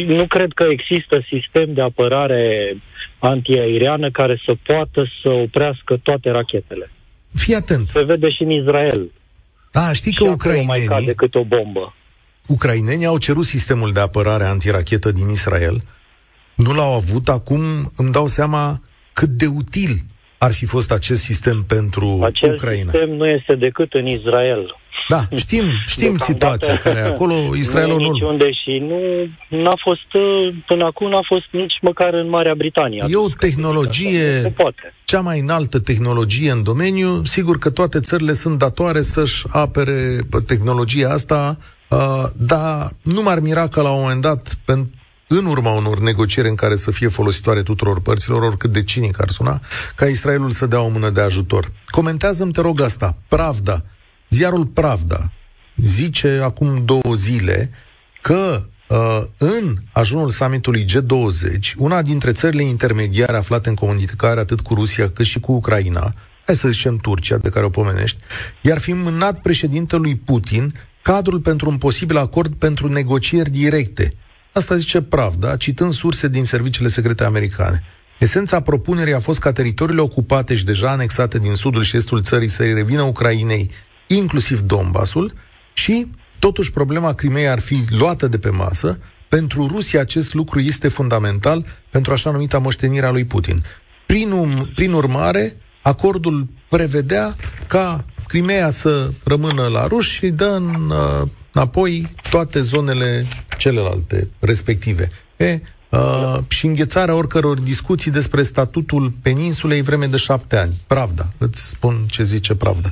Nu 0.05 0.27
cred 0.27 0.51
că 0.51 0.65
există 0.69 1.25
sistem 1.27 1.73
de 1.73 1.81
apărare 1.81 2.75
antiaeriană 3.19 4.11
care 4.11 4.41
să 4.45 4.55
poată 4.63 5.11
să 5.21 5.29
oprească 5.29 5.97
toate 6.03 6.29
rachetele. 6.29 6.91
Fii 7.33 7.55
atent. 7.55 7.87
Se 7.87 8.03
vede 8.03 8.29
și 8.29 8.41
în 8.41 8.49
Israel. 8.49 9.11
A, 9.73 9.91
știi 9.93 10.13
că 10.13 10.23
ucrainenii... 10.23 10.67
mai 10.67 10.83
cade 10.87 11.05
decât 11.05 11.35
o 11.35 11.43
bombă. 11.43 11.93
Ucrainenii 12.49 13.05
au 13.05 13.17
cerut 13.17 13.45
sistemul 13.45 13.93
de 13.93 13.99
apărare 13.99 14.43
antirachetă 14.43 15.11
din 15.11 15.29
Israel. 15.29 15.81
Nu 16.55 16.73
l-au 16.73 16.93
avut. 16.93 17.27
Acum 17.27 17.59
îmi 17.95 18.11
dau 18.11 18.27
seama 18.27 18.81
cât 19.13 19.29
de 19.29 19.45
util 19.45 20.01
ar 20.37 20.51
fi 20.51 20.65
fost 20.65 20.91
acest 20.91 21.21
sistem 21.21 21.63
pentru 21.67 22.19
Acel 22.23 22.53
Ucraina? 22.53 22.91
sistem 22.91 23.09
nu 23.09 23.27
este 23.27 23.55
decât 23.55 23.93
în 23.93 24.07
Israel. 24.07 24.75
Da, 25.07 25.21
știm, 25.35 25.63
știm 25.87 26.17
situația 26.17 26.77
care 26.77 26.99
e 26.99 27.03
acolo, 27.03 27.33
Israelul 27.63 28.01
nu... 28.01 28.11
Niciunde 28.11 28.51
și 28.51 28.77
nu 28.87 28.99
n-a 29.63 29.73
fost, 29.83 30.07
până 30.65 30.85
acum 30.85 31.09
n-a 31.09 31.23
fost 31.27 31.45
nici 31.51 31.77
măcar 31.81 32.13
în 32.13 32.29
Marea 32.29 32.53
Britanie. 32.55 33.05
E 33.09 33.15
o 33.15 33.29
tehnologie, 33.29 34.55
cea 35.03 35.19
mai 35.19 35.39
înaltă 35.39 35.79
tehnologie 35.79 36.51
în 36.51 36.63
domeniu, 36.63 37.23
sigur 37.23 37.57
că 37.57 37.69
toate 37.69 37.99
țările 37.99 38.33
sunt 38.33 38.59
datoare 38.59 39.01
să-și 39.01 39.45
apere 39.51 40.17
tehnologia 40.47 41.09
asta, 41.09 41.57
uh, 41.89 42.23
dar 42.35 42.93
nu 43.01 43.21
m-ar 43.21 43.39
mira 43.39 43.67
că 43.67 43.81
la 43.81 43.91
un 43.91 44.01
moment 44.01 44.21
dat, 44.21 44.57
pentru 44.65 44.89
în 45.31 45.45
urma 45.45 45.71
unor 45.71 45.99
negocieri 45.99 46.49
în 46.49 46.55
care 46.55 46.75
să 46.75 46.91
fie 46.91 47.07
folositoare 47.07 47.63
tuturor 47.63 48.01
părților, 48.01 48.41
oricât 48.41 48.71
de 48.71 48.83
cinic 48.83 49.21
ar 49.21 49.29
suna, 49.29 49.61
ca 49.95 50.05
Israelul 50.05 50.51
să 50.51 50.65
dea 50.65 50.81
o 50.81 50.87
mână 50.87 51.09
de 51.09 51.21
ajutor. 51.21 51.71
Comentează-mi, 51.89 52.51
te 52.51 52.61
rog, 52.61 52.81
asta. 52.81 53.17
Pravda. 53.27 53.83
Ziarul 54.29 54.65
Pravda 54.65 55.31
zice 55.75 56.39
acum 56.43 56.85
două 56.85 57.15
zile 57.15 57.71
că 58.21 58.63
uh, 58.89 59.21
în 59.37 59.75
ajunul 59.91 60.29
summitului 60.29 60.85
G20, 60.85 61.73
una 61.77 62.01
dintre 62.01 62.31
țările 62.31 62.63
intermediare 62.63 63.37
aflate 63.37 63.69
în 63.69 63.75
comunicare 63.75 64.39
atât 64.39 64.61
cu 64.61 64.73
Rusia 64.73 65.09
cât 65.09 65.25
și 65.25 65.39
cu 65.39 65.51
Ucraina, 65.51 66.13
hai 66.45 66.55
să 66.55 66.69
zicem 66.69 66.97
Turcia, 66.97 67.37
de 67.37 67.49
care 67.49 67.65
o 67.65 67.69
pomenești, 67.69 68.17
iar 68.61 68.79
fi 68.79 68.93
mânat 68.93 69.41
președintelui 69.41 70.15
Putin 70.15 70.73
cadrul 71.11 71.39
pentru 71.39 71.69
un 71.69 71.77
posibil 71.77 72.17
acord 72.17 72.53
pentru 72.53 72.87
negocieri 72.87 73.49
directe 73.49 74.13
Asta 74.51 74.75
zice 74.75 75.01
Pravda, 75.01 75.57
citând 75.57 75.93
surse 75.93 76.27
din 76.27 76.45
serviciile 76.45 76.89
secrete 76.89 77.23
americane. 77.23 77.83
Esența 78.19 78.61
propunerii 78.61 79.13
a 79.13 79.19
fost 79.19 79.39
ca 79.39 79.51
teritoriile 79.51 80.01
ocupate 80.01 80.55
și 80.55 80.65
deja 80.65 80.89
anexate 80.89 81.39
din 81.39 81.53
sudul 81.53 81.83
și 81.83 81.97
estul 81.97 82.21
țării 82.21 82.47
să 82.47 82.63
revină 82.63 83.01
Ucrainei, 83.01 83.71
inclusiv 84.07 84.59
Donbasul, 84.59 85.33
și 85.73 86.07
totuși 86.39 86.71
problema 86.71 87.13
Crimei 87.13 87.47
ar 87.47 87.59
fi 87.59 87.83
luată 87.89 88.27
de 88.27 88.37
pe 88.37 88.49
masă. 88.49 88.99
Pentru 89.29 89.67
Rusia 89.67 89.99
acest 89.99 90.33
lucru 90.33 90.59
este 90.59 90.87
fundamental 90.87 91.65
pentru 91.89 92.13
așa 92.13 92.31
numita 92.31 92.57
moștenire 92.57 93.05
a 93.05 93.11
lui 93.11 93.25
Putin. 93.25 93.63
Prin, 94.05 94.31
um, 94.31 94.71
prin 94.75 94.93
urmare, 94.93 95.55
acordul 95.81 96.47
prevedea 96.67 97.35
ca 97.67 98.05
Crimea 98.33 98.69
să 98.69 99.09
rămână 99.25 99.67
la 99.73 99.87
ruși 99.87 100.15
și 100.15 100.27
dă 100.27 100.45
în 100.45 100.89
uh, 100.89 101.27
înapoi 101.53 102.05
toate 102.31 102.61
zonele 102.61 103.23
celelalte 103.57 104.27
respective. 104.39 105.09
E, 105.37 105.59
uh, 105.89 106.37
și 106.47 106.65
înghețarea 106.65 107.15
oricăror 107.15 107.59
discuții 107.59 108.11
despre 108.11 108.41
statutul 108.41 109.11
peninsulei 109.23 109.81
vreme 109.81 110.05
de 110.05 110.17
șapte 110.17 110.57
ani. 110.57 110.73
Pravda. 110.87 111.23
Îți 111.37 111.69
spun 111.69 111.93
ce 112.11 112.23
zice 112.23 112.55
Pravda. 112.55 112.89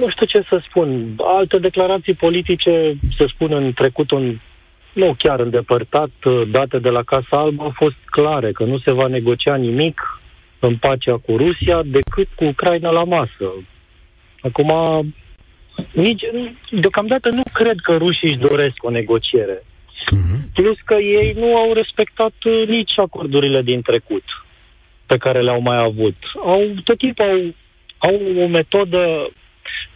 Nu 0.00 0.08
știu 0.10 0.26
ce 0.26 0.46
să 0.48 0.62
spun. 0.68 1.14
Alte 1.38 1.58
declarații 1.58 2.14
politice, 2.14 2.98
să 3.16 3.24
spun, 3.34 3.52
în 3.52 3.72
trecutul 3.72 4.40
nu 4.92 5.14
chiar 5.18 5.40
îndepărtat, 5.40 6.10
date 6.50 6.78
de 6.78 6.88
la 6.88 7.02
Casa 7.02 7.36
Albă, 7.36 7.62
au 7.62 7.72
fost 7.74 7.96
clare 8.04 8.52
că 8.52 8.64
nu 8.64 8.78
se 8.78 8.92
va 8.92 9.06
negocia 9.06 9.54
nimic 9.54 10.00
în 10.58 10.76
pacea 10.76 11.16
cu 11.16 11.36
Rusia 11.36 11.82
decât 11.84 12.28
cu 12.34 12.44
Ucraina 12.44 12.90
la 12.90 13.04
masă. 13.04 13.46
Acum, 14.44 14.70
nici, 15.92 16.22
deocamdată 16.70 17.28
nu 17.28 17.42
cred 17.52 17.76
că 17.82 17.96
rușii 17.96 18.28
își 18.28 18.48
doresc 18.48 18.76
o 18.84 18.90
negociere. 18.90 19.62
Uh-huh. 19.62 20.52
Plus 20.54 20.76
că 20.84 20.94
ei 20.94 21.34
nu 21.36 21.56
au 21.56 21.72
respectat 21.72 22.32
uh, 22.44 22.68
nici 22.68 22.92
acordurile 22.96 23.62
din 23.62 23.82
trecut 23.82 24.24
pe 25.06 25.16
care 25.16 25.40
le-au 25.42 25.60
mai 25.60 25.76
avut. 25.76 26.16
Au, 26.44 26.62
tot 26.84 26.98
timpul 26.98 27.24
au, 27.24 27.54
au 28.10 28.42
o 28.42 28.46
metodă, 28.46 29.30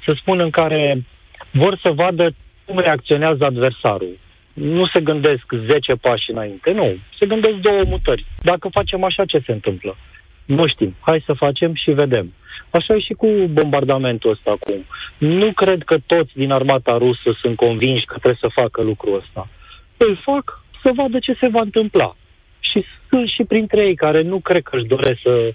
să 0.04 0.12
spun, 0.20 0.40
în 0.40 0.50
care 0.50 1.04
vor 1.50 1.78
să 1.82 1.92
vadă 1.92 2.34
cum 2.64 2.78
reacționează 2.78 3.44
adversarul. 3.44 4.18
Nu 4.52 4.86
se 4.86 5.00
gândesc 5.00 5.44
10 5.66 5.92
pași 5.94 6.30
înainte, 6.30 6.72
nu. 6.72 6.96
Se 7.18 7.26
gândesc 7.26 7.54
două 7.54 7.82
mutări. 7.86 8.26
Dacă 8.42 8.68
facem 8.68 9.04
așa, 9.04 9.24
ce 9.24 9.42
se 9.46 9.52
întâmplă? 9.52 9.96
Nu 10.44 10.66
știm. 10.66 10.94
Hai 11.00 11.22
să 11.26 11.32
facem 11.32 11.74
și 11.74 11.90
vedem. 11.90 12.32
Așa 12.70 12.94
e 12.94 12.98
și 12.98 13.12
cu 13.12 13.26
bombardamentul 13.50 14.30
ăsta 14.30 14.50
acum. 14.50 14.84
Nu 15.18 15.52
cred 15.52 15.82
că 15.82 15.96
toți 16.06 16.32
din 16.34 16.50
armata 16.50 16.96
rusă 16.98 17.36
sunt 17.40 17.56
convinși 17.56 18.04
că 18.04 18.14
trebuie 18.14 18.38
să 18.40 18.60
facă 18.60 18.82
lucrul 18.82 19.16
ăsta. 19.16 19.48
Îl 19.96 20.20
fac 20.24 20.62
să 20.82 20.92
vadă 20.94 21.18
ce 21.18 21.36
se 21.40 21.48
va 21.48 21.60
întâmpla. 21.60 22.16
Și 22.60 22.84
sunt 23.08 23.28
și 23.28 23.44
printre 23.44 23.86
ei 23.86 23.94
care 23.94 24.22
nu 24.22 24.38
cred 24.38 24.62
că 24.62 24.76
își 24.76 24.86
doresc 24.86 25.20
să, 25.22 25.52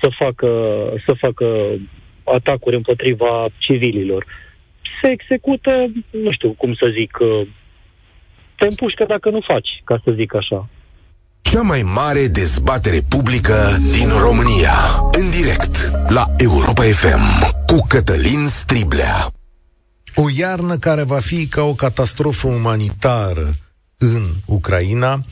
să, 0.00 0.08
facă, 0.18 0.48
să 1.06 1.12
facă 1.12 1.46
atacuri 2.24 2.76
împotriva 2.76 3.46
civililor. 3.58 4.26
Se 5.02 5.10
execută, 5.10 5.92
nu 6.10 6.30
știu 6.30 6.52
cum 6.52 6.74
să 6.74 6.92
zic, 6.92 7.18
te 8.56 8.64
împușcă 8.64 9.04
dacă 9.04 9.30
nu 9.30 9.40
faci, 9.40 9.80
ca 9.84 10.00
să 10.04 10.10
zic 10.10 10.34
așa. 10.34 10.68
Cea 11.44 11.60
mai 11.60 11.82
mare 11.82 12.26
dezbatere 12.26 13.04
publică 13.08 13.78
din 13.92 14.08
România. 14.18 14.72
În 15.12 15.30
direct 15.30 15.90
la 16.08 16.34
Europa 16.36 16.82
FM 16.82 17.52
cu 17.66 17.86
Cătălin 17.88 18.48
Striblea. 18.48 19.32
O 20.14 20.24
iarnă 20.36 20.78
care 20.78 21.02
va 21.02 21.18
fi 21.18 21.46
ca 21.46 21.62
o 21.62 21.74
catastrofă 21.74 22.46
umanitară 22.46 23.54
în 23.98 24.22
Ucraina. 24.46 25.24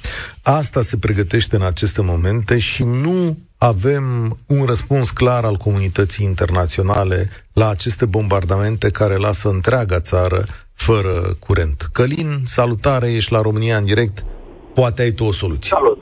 Asta 0.42 0.82
se 0.82 0.96
pregătește 0.96 1.56
în 1.56 1.62
aceste 1.62 2.02
momente 2.02 2.58
și 2.58 2.82
nu 2.82 3.38
avem 3.58 4.38
un 4.46 4.64
răspuns 4.64 5.10
clar 5.10 5.44
al 5.44 5.56
comunității 5.56 6.24
internaționale 6.24 7.30
la 7.52 7.68
aceste 7.68 8.04
bombardamente 8.04 8.90
care 8.90 9.16
lasă 9.16 9.48
întreaga 9.48 10.00
țară 10.00 10.46
fără 10.74 11.36
curent. 11.38 11.88
Călin, 11.92 12.42
salutare, 12.46 13.12
ești 13.12 13.32
la 13.32 13.40
România 13.40 13.76
în 13.76 13.84
direct. 13.84 14.24
Poate 14.74 15.02
ai 15.02 15.10
tu 15.10 15.24
o 15.24 15.32
soluție. 15.32 15.76
Salut! 15.76 15.98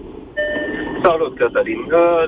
Salut, 1.02 1.36
Cătălin! 1.36 1.80
Uh, 1.92 2.24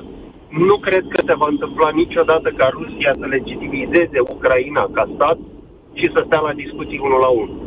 nu 0.67 0.75
cred 0.77 1.03
că 1.09 1.21
se 1.27 1.35
va 1.35 1.47
întâmpla 1.49 1.89
niciodată 1.93 2.49
ca 2.57 2.67
Rusia 2.71 3.11
să 3.19 3.25
legitimizeze 3.25 4.19
Ucraina 4.33 4.89
ca 4.91 5.09
stat 5.15 5.37
și 5.93 6.11
să 6.13 6.23
stea 6.25 6.39
la 6.39 6.53
discuții 6.53 7.01
unul 7.03 7.19
la 7.19 7.27
unul. 7.27 7.61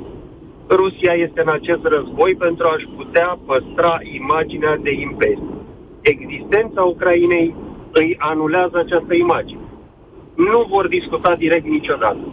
Rusia 0.68 1.12
este 1.12 1.40
în 1.40 1.52
acest 1.58 1.82
război 1.82 2.34
pentru 2.34 2.66
a-și 2.68 2.88
putea 2.96 3.38
păstra 3.46 3.98
imaginea 4.20 4.76
de 4.76 4.92
imperiu. 4.92 5.50
Existența 6.00 6.82
Ucrainei 6.82 7.54
îi 7.92 8.16
anulează 8.18 8.76
această 8.78 9.14
imagine. 9.14 9.66
Nu 10.34 10.66
vor 10.68 10.88
discuta 10.88 11.34
direct 11.34 11.66
niciodată. 11.66 12.24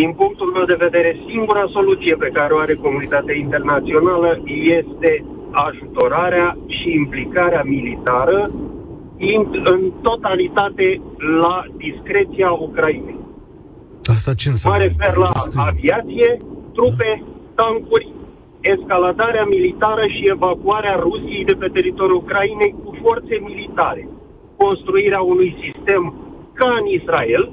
Din 0.00 0.12
punctul 0.12 0.50
meu 0.56 0.64
de 0.64 0.82
vedere, 0.86 1.10
singura 1.28 1.64
soluție 1.76 2.14
pe 2.14 2.30
care 2.32 2.52
o 2.52 2.58
are 2.58 2.74
comunitatea 2.74 3.34
internațională 3.34 4.40
este 4.78 5.24
ajutorarea 5.50 6.58
și 6.66 6.88
implicarea 7.02 7.62
militară 7.62 8.50
în 9.72 9.92
totalitate 10.02 11.00
la 11.40 11.64
discreția 11.76 12.50
Ucrainei. 12.50 13.18
Asta 14.14 14.34
ce 14.34 14.48
înseamnă? 14.48 14.78
Mă 14.78 14.84
refer 14.84 15.16
la 15.16 15.30
aviație, 15.70 16.36
trupe, 16.72 17.22
tancuri, 17.54 18.12
escaladarea 18.60 19.44
militară 19.44 20.04
și 20.06 20.30
evacuarea 20.36 20.96
Rusiei 21.06 21.44
de 21.44 21.56
pe 21.60 21.68
teritoriul 21.72 22.20
Ucrainei 22.22 22.74
cu 22.84 22.90
forțe 23.02 23.36
militare, 23.40 24.08
construirea 24.56 25.20
unui 25.20 25.50
sistem 25.62 26.02
ca 26.52 26.68
în 26.80 26.86
Israel. 26.86 27.52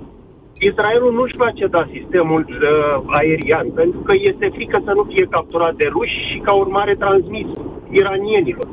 Israelul 0.70 1.14
nu-și 1.14 1.38
va 1.44 1.50
ceda 1.60 1.90
sistemul 1.96 2.44
uh, 2.50 3.04
aerian, 3.20 3.68
pentru 3.82 4.00
că 4.00 4.14
este 4.16 4.48
frică 4.56 4.82
să 4.86 4.92
nu 4.96 5.04
fie 5.12 5.26
capturat 5.36 5.74
de 5.76 5.88
ruși 5.96 6.20
și 6.30 6.38
ca 6.46 6.54
urmare 6.54 6.96
transmis 6.96 7.48
iranienilor. 7.90 8.68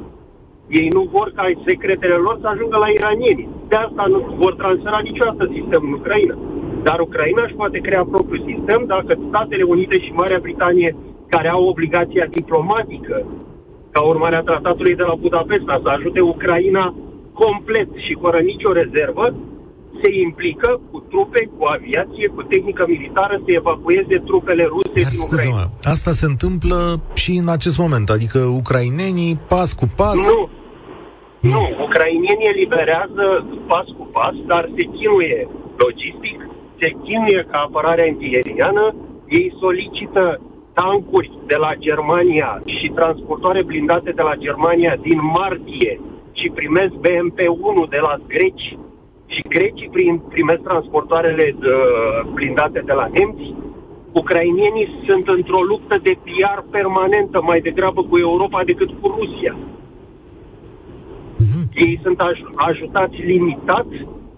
Ei 0.69 0.89
nu 0.97 1.03
vor 1.13 1.33
ca 1.35 1.45
secretele 1.67 2.15
lor 2.15 2.39
să 2.41 2.47
ajungă 2.49 2.77
la 2.77 2.89
iranieni. 2.99 3.49
De 3.69 3.77
asta 3.77 4.05
nu 4.09 4.19
vor 4.43 4.55
transfera 4.55 5.01
niciodată 5.03 5.51
sistemul 5.55 5.89
în 5.89 5.99
Ucraina. 6.01 6.37
Dar 6.83 7.01
Ucraina 7.01 7.43
își 7.45 7.59
poate 7.61 7.79
crea 7.79 8.05
propriul 8.05 8.47
sistem 8.51 8.85
dacă 8.87 9.19
Statele 9.29 9.63
Unite 9.63 9.99
și 10.01 10.13
Marea 10.13 10.39
Britanie, 10.43 10.97
care 11.29 11.49
au 11.49 11.65
obligația 11.65 12.27
diplomatică, 12.31 13.27
ca 13.91 14.01
urmare 14.01 14.37
a 14.37 14.49
tratatului 14.51 14.95
de 14.95 15.03
la 15.03 15.15
Budapesta, 15.15 15.81
să 15.83 15.89
ajute 15.89 16.21
Ucraina 16.21 16.95
complet 17.33 17.89
și 18.07 18.17
fără 18.21 18.39
nicio 18.39 18.73
rezervă, 18.73 19.35
se 20.03 20.11
implică 20.27 20.81
cu 20.91 20.99
trupe, 21.11 21.51
cu 21.57 21.65
aviație, 21.65 22.27
cu 22.35 22.43
tehnică 22.43 22.85
militară 22.89 23.37
să 23.45 23.51
evacueze 23.61 24.17
trupele 24.29 24.65
ruse 24.65 25.01
Dar, 25.03 25.11
din 25.11 25.21
Ucraina. 25.21 25.71
asta 25.83 26.11
se 26.11 26.27
întâmplă 26.27 27.01
și 27.15 27.33
în 27.43 27.49
acest 27.49 27.79
moment, 27.79 28.11
adică 28.11 28.39
ucrainenii 28.39 29.39
pas 29.49 29.73
cu 29.73 29.87
pas... 29.97 30.15
Nu, 30.33 30.49
nu, 31.41 31.63
ucrainienii 31.87 32.53
eliberează 32.55 33.25
pas 33.67 33.87
cu 33.99 34.09
pas, 34.13 34.35
dar 34.47 34.71
se 34.77 34.85
chinuie 34.97 35.49
logistic, 35.77 36.39
se 36.81 36.89
chinuie 37.05 37.47
ca 37.51 37.59
apărare 37.59 38.03
antieriană, 38.11 38.95
ei 39.29 39.57
solicită 39.61 40.41
tancuri 40.73 41.31
de 41.47 41.57
la 41.57 41.73
Germania 41.87 42.63
și 42.65 42.93
transportoare 42.95 43.63
blindate 43.63 44.11
de 44.11 44.23
la 44.23 44.35
Germania 44.47 44.97
din 45.03 45.21
martie 45.39 46.01
și 46.33 46.53
primesc 46.55 46.93
BMP-1 47.05 47.77
de 47.95 48.01
la 48.07 48.15
greci 48.27 48.67
și 49.35 49.43
grecii 49.49 49.89
prim, 49.93 50.23
primesc 50.29 50.63
transportoarele 50.63 51.47
uh, 51.57 52.31
blindate 52.35 52.81
de 52.87 52.93
la 52.93 53.07
nemți, 53.17 53.55
ucrainienii 54.13 54.89
sunt 55.07 55.29
într-o 55.29 55.63
luptă 55.63 55.99
de 56.03 56.15
PR 56.25 56.59
permanentă 56.71 57.43
mai 57.43 57.61
degrabă 57.61 58.03
cu 58.03 58.17
Europa 58.19 58.65
decât 58.65 58.91
cu 59.01 59.07
Rusia. 59.19 59.55
Mm-hmm. 61.41 61.65
Ei 61.75 62.01
sunt 62.03 62.19
aj- 62.29 62.53
ajutați 62.55 63.17
limitat 63.17 63.87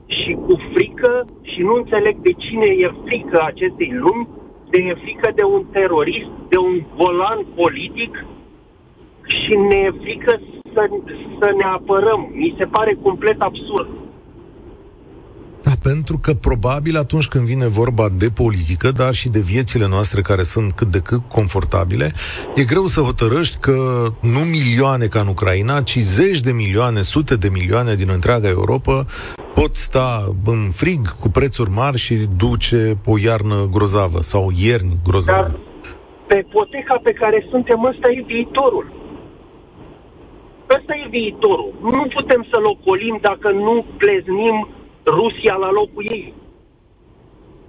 și 0.07 0.33
cu 0.47 0.55
frică 0.73 1.27
și 1.43 1.61
nu 1.61 1.75
înțeleg 1.75 2.17
de 2.17 2.33
cine 2.33 2.67
e 2.67 2.91
frică 3.05 3.43
acestei 3.45 3.91
lumi, 4.05 4.29
de 4.71 4.79
e 4.79 4.95
frică 5.05 5.33
de 5.35 5.45
un 5.45 5.63
terorist, 5.73 6.31
de 6.49 6.57
un 6.57 6.83
volan 6.97 7.41
politic 7.55 8.25
și 9.27 9.57
ne 9.57 9.77
e 9.77 9.93
frică 10.01 10.41
să, 10.75 10.89
să 11.41 11.55
ne 11.57 11.65
apărăm. 11.65 12.31
Mi 12.33 12.55
se 12.59 12.65
pare 12.65 12.99
complet 13.03 13.41
absurd. 13.41 13.89
Da, 15.62 15.70
pentru 15.83 16.18
că 16.18 16.35
probabil 16.35 16.96
atunci 16.96 17.29
când 17.29 17.44
vine 17.44 17.68
vorba 17.68 18.09
de 18.09 18.29
politică, 18.35 18.90
dar 18.90 19.14
și 19.14 19.29
de 19.29 19.38
viețile 19.38 19.88
noastre 19.88 20.20
care 20.20 20.42
sunt 20.42 20.72
cât 20.72 20.88
de 20.88 20.98
cât 20.98 21.20
confortabile, 21.29 22.12
e 22.55 22.64
greu 22.64 22.87
să 22.87 23.01
hotărăști 23.01 23.57
că 23.57 24.07
nu 24.20 24.38
milioane 24.38 25.07
ca 25.07 25.20
în 25.20 25.27
Ucraina, 25.27 25.83
ci 25.83 25.98
zeci 25.98 26.40
de 26.40 26.53
milioane, 26.53 27.03
sute 27.03 27.37
de 27.37 27.48
milioane 27.48 27.94
din 27.94 28.09
întreaga 28.12 28.48
Europa 28.48 29.07
pot 29.55 29.75
sta 29.75 30.35
în 30.44 30.70
frig 30.70 31.18
cu 31.20 31.29
prețuri 31.29 31.70
mari 31.70 31.98
și 31.98 32.14
duce 32.37 32.98
o 33.07 33.18
iarnă 33.18 33.68
grozavă 33.70 34.20
sau 34.20 34.51
ierni 34.64 34.96
grozavă. 35.05 35.48
Dar 35.48 35.59
pe 36.27 36.46
poteca 36.53 37.01
pe 37.03 37.12
care 37.12 37.46
suntem, 37.51 37.85
ăsta 37.85 38.09
e 38.11 38.22
viitorul. 38.27 38.87
Ăsta 40.77 40.92
e 41.03 41.09
viitorul. 41.11 41.72
Nu 41.83 42.03
putem 42.14 42.46
să-l 42.51 42.64
ocolim 42.64 43.18
dacă 43.22 43.48
nu 43.51 43.85
pleznim 43.96 44.68
Rusia 45.07 45.55
la 45.55 45.71
locul 45.71 46.05
ei. 46.11 46.35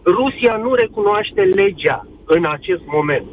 Rusia 0.06 0.56
nu 0.58 0.74
recunoaște 0.74 1.42
legea 1.42 2.08
în 2.26 2.46
acest 2.46 2.82
moment. 2.86 3.26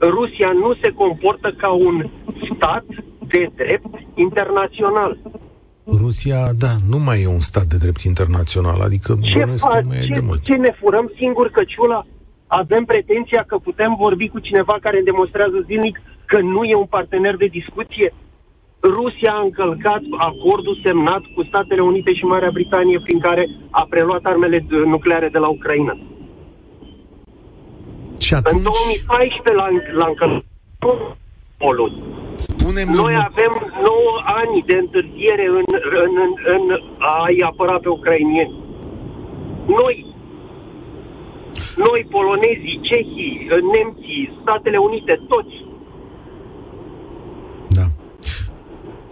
Rusia 0.00 0.52
nu 0.52 0.74
se 0.82 0.90
comportă 0.90 1.54
ca 1.56 1.70
un 1.70 2.10
stat 2.54 2.84
de 3.28 3.50
drept 3.54 3.94
internațional. 4.14 5.18
Rusia, 5.86 6.52
da, 6.58 6.72
nu 6.88 6.98
mai 6.98 7.22
e 7.22 7.26
un 7.26 7.40
stat 7.40 7.64
de 7.64 7.76
drept 7.76 8.00
internațional, 8.00 8.80
adică 8.80 9.18
ce, 9.22 9.42
fa- 9.42 9.84
mai 9.86 10.00
ce, 10.00 10.12
de 10.12 10.20
mult. 10.20 10.42
ce 10.42 10.54
ne 10.54 10.76
furăm 10.80 11.12
singur 11.16 11.50
căciula? 11.50 12.06
Avem 12.46 12.84
pretenția 12.84 13.44
că 13.46 13.56
putem 13.58 13.94
vorbi 13.98 14.28
cu 14.28 14.38
cineva 14.38 14.76
care 14.80 15.00
demonstrează 15.04 15.64
zilnic 15.66 16.00
că 16.26 16.40
nu 16.40 16.64
e 16.64 16.74
un 16.74 16.86
partener 16.86 17.36
de 17.36 17.46
discuție? 17.46 18.14
Rusia 18.82 19.32
a 19.32 19.40
încălcat 19.40 20.02
acordul 20.16 20.80
semnat 20.84 21.22
cu 21.34 21.42
Statele 21.42 21.80
Unite 21.80 22.12
și 22.12 22.24
Marea 22.24 22.50
Britanie 22.50 23.00
prin 23.00 23.18
care 23.18 23.48
a 23.70 23.86
preluat 23.90 24.24
armele 24.24 24.66
nucleare 24.84 25.28
de 25.28 25.38
la 25.38 25.48
Ucraina. 25.48 25.98
Și 28.20 28.34
atunci... 28.34 28.56
În 28.56 28.62
2014 28.62 29.54
l-a, 29.54 29.68
l-a 29.98 30.08
încălcat 30.08 30.46
spune 32.36 32.84
Noi 32.84 33.14
avem 33.30 33.54
9 33.82 34.22
ani 34.40 34.64
de 34.66 34.76
întârziere 34.84 35.46
în, 35.58 35.66
în, 36.04 36.12
în, 36.24 36.30
în 36.54 36.62
a-i 36.98 37.40
apăra 37.50 37.78
pe 37.78 37.88
ucrainieni. 37.88 38.54
Noi, 39.66 39.96
noi, 41.76 42.06
polonezii, 42.10 42.80
cehii, 42.90 43.48
nemții, 43.74 44.38
Statele 44.40 44.76
Unite, 44.76 45.20
toți, 45.28 45.54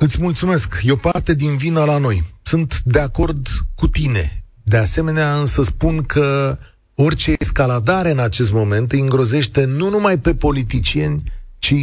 Îți 0.06 0.20
mulțumesc. 0.20 0.80
E 0.82 0.92
o 0.92 0.96
parte 0.96 1.34
din 1.34 1.56
vina 1.56 1.84
la 1.84 1.98
noi. 1.98 2.24
Sunt 2.42 2.80
de 2.84 3.00
acord 3.00 3.48
cu 3.74 3.88
tine. 3.88 4.44
De 4.62 4.76
asemenea, 4.76 5.38
însă 5.38 5.62
spun 5.62 6.02
că 6.02 6.58
orice 6.94 7.34
escaladare 7.38 8.10
în 8.10 8.18
acest 8.18 8.52
moment 8.52 8.92
îi 8.92 9.00
îngrozește 9.00 9.64
nu 9.64 9.90
numai 9.90 10.18
pe 10.18 10.34
politicieni, 10.34 11.22
ci 11.58 11.74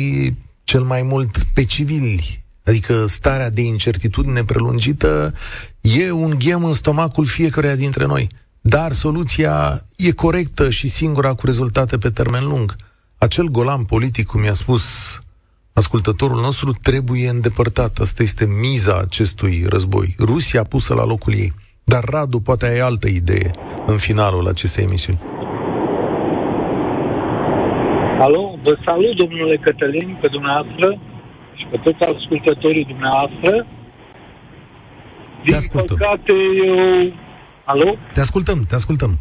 cel 0.63 0.81
mai 0.81 1.01
mult 1.01 1.37
pe 1.53 1.63
civili. 1.63 2.43
Adică 2.63 3.05
starea 3.07 3.49
de 3.49 3.61
incertitudine 3.61 4.43
prelungită 4.43 5.33
e 5.81 6.11
un 6.11 6.35
ghem 6.37 6.63
în 6.63 6.73
stomacul 6.73 7.25
fiecăruia 7.25 7.75
dintre 7.75 8.05
noi. 8.05 8.27
Dar 8.61 8.91
soluția 8.91 9.85
e 9.95 10.11
corectă 10.11 10.69
și 10.69 10.87
singura 10.87 11.33
cu 11.33 11.45
rezultate 11.45 11.97
pe 11.97 12.09
termen 12.09 12.43
lung. 12.43 12.75
Acel 13.17 13.47
golan 13.47 13.83
politic, 13.83 14.25
cum 14.25 14.43
i-a 14.43 14.53
spus 14.53 14.83
ascultătorul 15.73 16.41
nostru 16.41 16.71
trebuie 16.81 17.29
îndepărtat. 17.29 17.97
Asta 17.97 18.23
este 18.23 18.45
miza 18.45 18.97
acestui 18.97 19.65
război. 19.69 20.15
Rusia 20.19 20.63
pusă 20.63 20.93
la 20.93 21.05
locul 21.05 21.33
ei. 21.33 21.53
Dar 21.83 22.03
Radu 22.03 22.39
poate 22.39 22.65
ai 22.65 22.79
altă 22.79 23.07
idee 23.07 23.51
în 23.85 23.97
finalul 23.97 24.47
acestei 24.47 24.83
emisiuni. 24.83 25.19
Alo, 28.19 28.57
vă 28.63 28.77
salut, 28.85 29.15
domnule 29.15 29.57
Cătălin, 29.57 30.17
pe 30.21 30.27
dumneavoastră 30.27 30.99
și 31.53 31.65
pe 31.71 31.77
toți 31.77 32.03
ascultătorii 32.13 32.85
dumneavoastră. 32.85 33.65
Din 35.43 35.51
te 35.51 35.55
ascultăm. 35.55 35.97
păcate, 35.97 36.33
eu... 36.65 37.13
Alo? 37.65 37.95
Te 38.13 38.19
ascultăm, 38.19 38.65
te 38.67 38.75
ascultăm. 38.75 39.19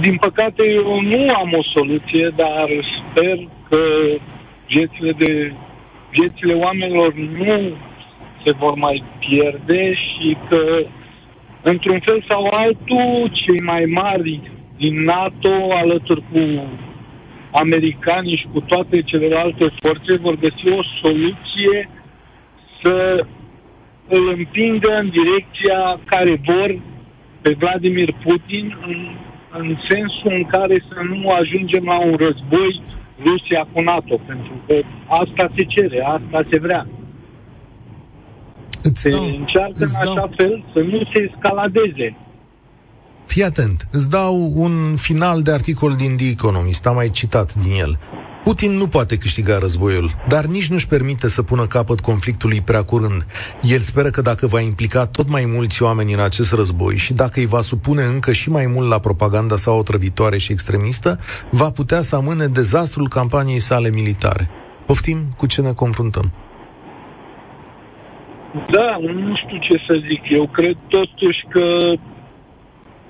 Din 0.00 0.16
păcate, 0.16 0.70
eu 0.70 1.00
nu 1.00 1.26
am 1.34 1.52
o 1.52 1.62
soluție, 1.62 2.32
dar 2.36 2.68
sper 2.98 3.38
că 3.68 3.80
viețile, 4.68 5.12
de, 5.12 5.52
viețile 6.10 6.54
oamenilor 6.54 7.14
nu 7.14 7.72
se 8.44 8.52
vor 8.58 8.74
mai 8.74 9.02
pierde 9.18 9.94
și 9.94 10.36
că, 10.48 10.82
într-un 11.62 12.00
fel 12.04 12.24
sau 12.28 12.46
altul, 12.50 13.30
cei 13.32 13.60
mai 13.60 13.84
mari 13.84 14.40
din 14.76 15.02
NATO, 15.02 15.72
alături 15.72 16.22
cu 16.32 16.64
americanii 17.52 18.36
și 18.36 18.46
cu 18.52 18.60
toate 18.60 19.02
celelalte 19.02 19.66
forțe, 19.82 20.16
vor 20.16 20.34
găsi 20.34 20.68
o 20.78 20.82
soluție 21.02 21.88
să 22.82 23.26
îl 24.08 24.28
împingă 24.28 24.96
în 24.98 25.08
direcția 25.08 26.00
care 26.04 26.40
vor 26.44 26.78
pe 27.40 27.54
Vladimir 27.58 28.14
Putin 28.24 28.76
în, 28.86 29.16
în 29.58 29.76
sensul 29.90 30.32
în 30.40 30.44
care 30.44 30.76
să 30.88 30.98
nu 31.12 31.30
ajungem 31.30 31.84
la 31.84 31.98
un 32.08 32.16
război 32.16 32.82
Rusia 33.24 33.68
cu 33.72 33.80
NATO, 33.80 34.20
pentru 34.26 34.54
că 34.66 34.74
asta 35.06 35.52
se 35.56 35.62
cere, 35.64 36.00
asta 36.16 36.46
se 36.50 36.58
vrea. 36.58 36.86
Îți 38.82 39.00
Se 39.00 39.10
dau, 39.10 39.24
încearcă 39.24 39.72
în 39.74 39.82
îți 39.84 39.98
așa 40.00 40.14
dau, 40.14 40.32
fel 40.36 40.64
să 40.72 40.78
nu 40.78 41.00
se 41.12 41.30
escaladeze. 41.30 42.16
fii 43.26 43.44
atent, 43.44 43.88
îți 43.92 44.10
dau 44.10 44.52
un 44.54 44.96
final 44.96 45.42
de 45.42 45.52
articol 45.52 45.92
din 45.94 46.16
The 46.16 46.30
Economist, 46.30 46.86
am 46.86 46.94
mai 46.94 47.10
citat 47.10 47.54
din 47.54 47.72
el. 47.80 47.98
Putin 48.48 48.70
nu 48.70 48.86
poate 48.88 49.18
câștiga 49.18 49.58
războiul, 49.58 50.10
dar 50.28 50.44
nici 50.44 50.70
nu-și 50.70 50.88
permite 50.88 51.28
să 51.28 51.42
pună 51.42 51.66
capăt 51.66 52.00
conflictului 52.00 52.60
prea 52.60 52.82
curând. 52.82 53.26
El 53.62 53.78
speră 53.78 54.10
că 54.10 54.20
dacă 54.20 54.46
va 54.46 54.60
implica 54.60 55.06
tot 55.06 55.28
mai 55.28 55.44
mulți 55.54 55.82
oameni 55.82 56.12
în 56.12 56.20
acest 56.20 56.52
război 56.52 56.96
și 56.96 57.12
dacă 57.14 57.40
îi 57.40 57.46
va 57.46 57.60
supune 57.60 58.02
încă 58.02 58.32
și 58.32 58.50
mai 58.50 58.66
mult 58.74 58.88
la 58.88 58.98
propaganda 58.98 59.56
sau 59.56 59.78
otrăvitoare 59.78 60.38
și 60.38 60.52
extremistă, 60.52 61.18
va 61.50 61.70
putea 61.70 62.00
să 62.00 62.16
amâne 62.16 62.46
dezastrul 62.46 63.08
campaniei 63.08 63.66
sale 63.70 63.90
militare. 63.90 64.50
Poftim 64.86 65.18
cu 65.36 65.46
ce 65.46 65.60
ne 65.60 65.72
confruntăm. 65.72 66.32
Da, 68.74 68.96
nu 69.00 69.34
știu 69.42 69.58
ce 69.58 69.76
să 69.86 69.94
zic. 70.08 70.20
Eu 70.38 70.48
cred 70.48 70.76
totuși 70.88 71.40
că 71.48 71.66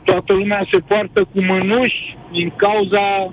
toată 0.04 0.32
lumea 0.32 0.66
se 0.72 0.78
poartă 0.78 1.20
cu 1.32 1.40
mânuși 1.42 2.16
din 2.32 2.52
cauza 2.56 3.32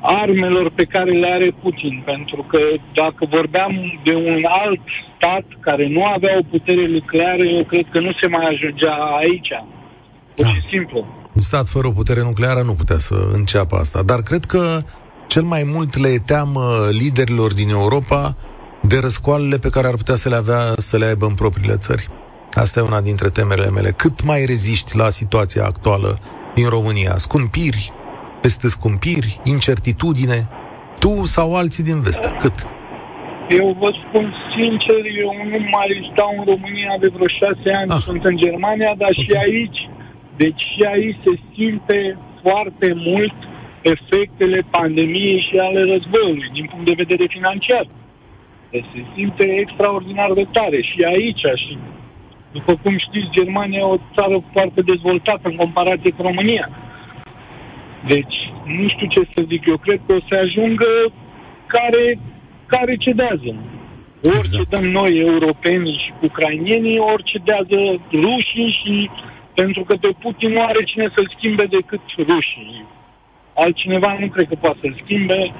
armelor 0.00 0.70
pe 0.74 0.84
care 0.84 1.10
le 1.10 1.28
are 1.36 1.50
Putin. 1.62 2.02
Pentru 2.04 2.46
că 2.50 2.58
dacă 2.94 3.26
vorbeam 3.30 4.00
de 4.04 4.14
un 4.14 4.44
alt 4.62 4.80
stat 5.16 5.44
care 5.60 5.88
nu 5.88 6.04
avea 6.04 6.38
o 6.38 6.48
putere 6.50 6.86
nucleară, 6.86 7.44
eu 7.56 7.64
cred 7.64 7.86
că 7.92 8.00
nu 8.00 8.12
se 8.20 8.26
mai 8.26 8.46
ajungea 8.52 8.94
aici. 9.22 9.52
Pur 10.34 10.46
și 10.46 10.62
simplu. 10.70 11.06
Un 11.34 11.42
stat 11.42 11.66
fără 11.66 11.86
o 11.86 11.90
putere 11.90 12.22
nucleară 12.22 12.62
nu 12.62 12.72
putea 12.72 12.98
să 12.98 13.14
înceapă 13.32 13.76
asta, 13.76 14.02
dar 14.02 14.20
cred 14.22 14.44
că 14.44 14.80
cel 15.26 15.42
mai 15.42 15.62
mult 15.66 15.96
le 15.96 16.08
e 16.08 16.18
teamă 16.18 16.62
liderilor 16.90 17.52
din 17.52 17.68
Europa 17.68 18.36
de 18.82 18.98
răscoalele 18.98 19.58
pe 19.58 19.68
care 19.68 19.86
ar 19.86 19.94
putea 19.94 20.14
să 20.14 20.28
le, 20.28 20.34
avea, 20.34 20.60
să 20.76 20.96
le 20.96 21.04
aibă 21.04 21.26
în 21.26 21.34
propriile 21.34 21.76
țări. 21.76 22.08
Asta 22.52 22.80
e 22.80 22.82
una 22.82 23.00
dintre 23.00 23.28
temerile 23.28 23.70
mele. 23.70 23.90
Cât 23.90 24.24
mai 24.24 24.44
reziști 24.44 24.96
la 24.96 25.10
situația 25.10 25.64
actuală 25.64 26.18
din 26.54 26.68
România? 26.68 27.16
Scumpiri, 27.16 27.92
peste 28.40 28.68
scumpiri, 28.68 29.40
incertitudine, 29.44 30.48
tu 30.98 31.12
sau 31.24 31.56
alții 31.56 31.84
din 31.84 32.00
vest? 32.00 32.24
Cât? 32.42 32.56
Eu 33.60 33.76
vă 33.80 33.90
spun 34.02 34.34
sincer, 34.56 35.00
eu 35.24 35.30
nu 35.52 35.58
mai 35.76 36.10
stau 36.12 36.32
în 36.38 36.44
România 36.52 36.94
de 37.00 37.08
vreo 37.14 37.28
șase 37.40 37.68
ani, 37.80 37.90
Ah. 37.90 37.96
ah. 37.96 38.02
sunt 38.08 38.24
în 38.24 38.36
Germania, 38.44 38.92
dar 39.02 39.12
și 39.22 39.32
aici, 39.46 39.80
deci 40.36 40.62
și 40.72 40.82
aici 40.94 41.18
se 41.24 41.32
simte 41.54 42.18
foarte 42.42 42.88
mult 43.08 43.36
efectele 43.94 44.58
pandemiei 44.70 45.46
și 45.48 45.56
ale 45.66 45.80
războiului, 45.92 46.50
din 46.58 46.66
punct 46.70 46.86
de 46.86 47.00
vedere 47.02 47.24
financiar. 47.36 47.86
Deci 48.70 48.88
se 48.94 49.00
simte 49.14 49.44
extraordinar 49.62 50.30
de 50.40 50.46
tare 50.56 50.80
și 50.90 50.98
aici 51.14 51.44
și 51.64 51.78
după 52.52 52.72
cum 52.82 52.94
știți, 53.06 53.34
Germania 53.38 53.78
e 53.78 53.94
o 53.96 54.04
țară 54.16 54.36
foarte 54.52 54.80
dezvoltată 54.90 55.44
în 55.48 55.56
comparație 55.56 56.10
cu 56.16 56.22
România. 56.22 56.66
Deci, 58.06 58.36
nu 58.64 58.88
știu 58.88 59.06
ce 59.06 59.20
să 59.34 59.44
zic, 59.48 59.66
eu 59.66 59.76
cred 59.76 60.00
că 60.06 60.12
o 60.12 60.20
să 60.28 60.34
ajungă 60.44 61.12
care, 61.66 62.18
care 62.66 62.96
cedează. 62.96 63.50
Ori 64.24 64.38
Exact. 64.38 64.56
cedăm 64.56 64.90
noi, 64.90 65.18
europenii 65.18 66.00
și 66.04 66.12
ucrainienii, 66.20 66.98
ori 66.98 67.22
cedează 67.22 67.78
rușii 68.12 68.78
și 68.80 69.10
pentru 69.54 69.84
că 69.84 69.94
pe 69.96 70.10
Putin 70.22 70.50
nu 70.52 70.62
are 70.62 70.82
cine 70.84 71.08
să-l 71.14 71.32
schimbe 71.36 71.64
decât 71.64 72.00
rușii. 72.16 72.84
Altcineva 73.54 74.16
nu 74.20 74.28
cred 74.28 74.46
că 74.48 74.54
poate 74.60 74.78
să-l 74.80 75.00
schimbe 75.02 75.52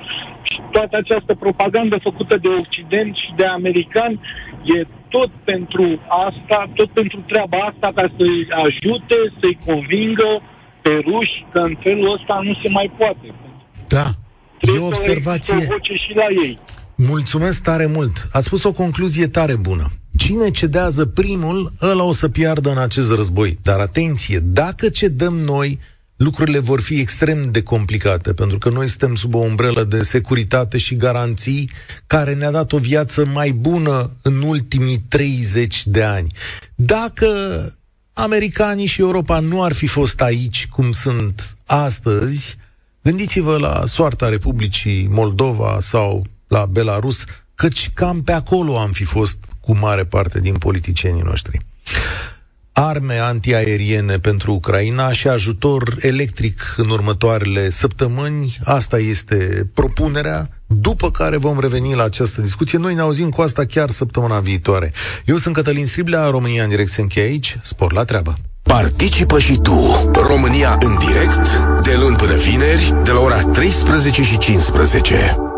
și 0.43 0.61
toată 0.71 0.97
această 0.97 1.35
propagandă 1.35 1.97
făcută 2.09 2.37
de 2.37 2.49
Occident 2.49 3.17
și 3.17 3.31
de 3.37 3.47
americani 3.47 4.21
e 4.65 4.87
tot 5.09 5.31
pentru 5.45 5.85
asta, 6.29 6.71
tot 6.75 6.91
pentru 6.91 7.19
treaba 7.27 7.59
asta, 7.59 7.93
ca 7.95 8.07
să-i 8.17 8.47
ajute, 8.65 9.19
să-i 9.41 9.59
convingă 9.67 10.43
pe 10.83 10.91
ruși 10.91 11.47
că 11.53 11.59
în 11.59 11.77
felul 11.83 12.13
ăsta 12.19 12.41
nu 12.43 12.55
se 12.63 12.69
mai 12.69 12.93
poate. 12.99 13.35
Da, 13.89 14.07
e 14.09 14.15
Trebuie 14.61 14.83
o 14.83 14.95
să 14.95 15.11
existe 15.11 15.11
observație. 15.11 15.55
o 15.55 15.73
voce 15.73 15.95
și 15.95 16.13
la 16.15 16.43
ei. 16.45 16.59
Mulțumesc 16.97 17.63
tare 17.63 17.87
mult. 17.87 18.29
Ați 18.33 18.47
spus 18.47 18.65
o 18.65 18.73
concluzie 18.73 19.27
tare 19.29 19.57
bună. 19.57 19.87
Cine 20.19 20.51
cedează 20.51 21.07
primul, 21.07 21.73
ăla 21.83 22.05
o 22.05 22.13
să 22.13 22.29
piardă 22.29 22.71
în 22.71 22.79
acest 22.79 23.11
război. 23.11 23.59
Dar 23.63 23.79
atenție, 23.79 24.39
dacă 24.39 24.89
cedăm 24.89 25.35
noi, 25.39 25.79
lucrurile 26.17 26.59
vor 26.59 26.81
fi 26.81 27.01
extrem 27.01 27.51
de 27.51 27.63
complicate, 27.63 28.33
pentru 28.33 28.59
că 28.59 28.69
noi 28.71 28.89
suntem 28.89 29.15
sub 29.15 29.35
o 29.35 29.39
umbrelă 29.39 29.85
de 29.85 30.03
securitate 30.03 30.79
și 30.79 30.97
garanții 30.97 31.71
care 32.07 32.35
ne-a 32.35 32.51
dat 32.51 32.73
o 32.73 32.79
viață 32.79 33.25
mai 33.27 33.51
bună 33.51 34.11
în 34.23 34.43
ultimii 34.43 34.99
30 35.09 35.87
de 35.87 36.03
ani. 36.03 36.33
Dacă 36.75 37.27
americanii 38.23 38.87
și 38.87 39.01
Europa 39.01 39.39
nu 39.39 39.63
ar 39.63 39.73
fi 39.73 39.87
fost 39.87 40.21
aici 40.21 40.69
cum 40.71 40.93
sunt 40.93 41.57
astăzi, 41.67 42.57
gândiți-vă 43.03 43.57
la 43.57 43.83
soarta 43.87 44.29
Republicii 44.29 45.07
Moldova 45.11 45.79
sau 45.81 46.25
la 46.49 46.67
Belarus, 46.67 47.25
căci 47.55 47.91
cam 47.95 48.23
pe 48.23 48.33
acolo 48.33 48.79
am 48.79 48.93
fi 48.93 49.05
fost 49.05 49.39
cu 49.61 49.77
mare 49.77 50.05
parte 50.05 50.41
din 50.41 50.59
politicienii 50.59 51.23
noștri. 51.23 51.59
Arme 52.73 53.19
antiaeriene 53.19 54.19
pentru 54.19 54.53
Ucraina 54.53 55.13
și 55.13 55.29
ajutor 55.29 55.97
electric 56.01 56.75
în 56.77 56.89
următoarele 56.89 57.69
săptămâni, 57.69 58.59
asta 58.65 58.99
este 58.99 59.71
propunerea, 59.75 60.60
după 60.75 61.11
care 61.11 61.37
vom 61.37 61.61
reveni 61.61 61.95
la 61.95 62.03
această 62.03 62.41
discuție. 62.41 62.79
Noi 62.79 62.95
ne 62.95 63.01
auzim 63.01 63.31
cu 63.31 63.43
asta 63.43 63.65
chiar 63.65 63.91
săptămâna 63.91 64.39
viitoare. 64.39 64.93
Eu 65.25 65.37
sunt 65.37 65.55
Cătălin 65.55 65.87
Striblea, 65.87 66.29
România 66.29 66.63
în 66.63 66.69
direct 66.69 66.91
se 66.91 67.01
încheie 67.01 67.27
aici, 67.27 67.59
spor 67.63 67.93
la 67.93 68.05
treabă. 68.05 68.35
Participă 68.63 69.39
și 69.39 69.57
tu, 69.57 70.11
România 70.13 70.79
în 70.81 70.99
direct, 70.99 71.57
de 71.83 71.97
luni 72.01 72.17
până 72.17 72.35
vineri, 72.35 72.95
de 73.05 73.11
la 73.11 73.21
ora 73.21 73.41
13 73.41 74.23
și 74.23 74.39
15. 74.39 75.50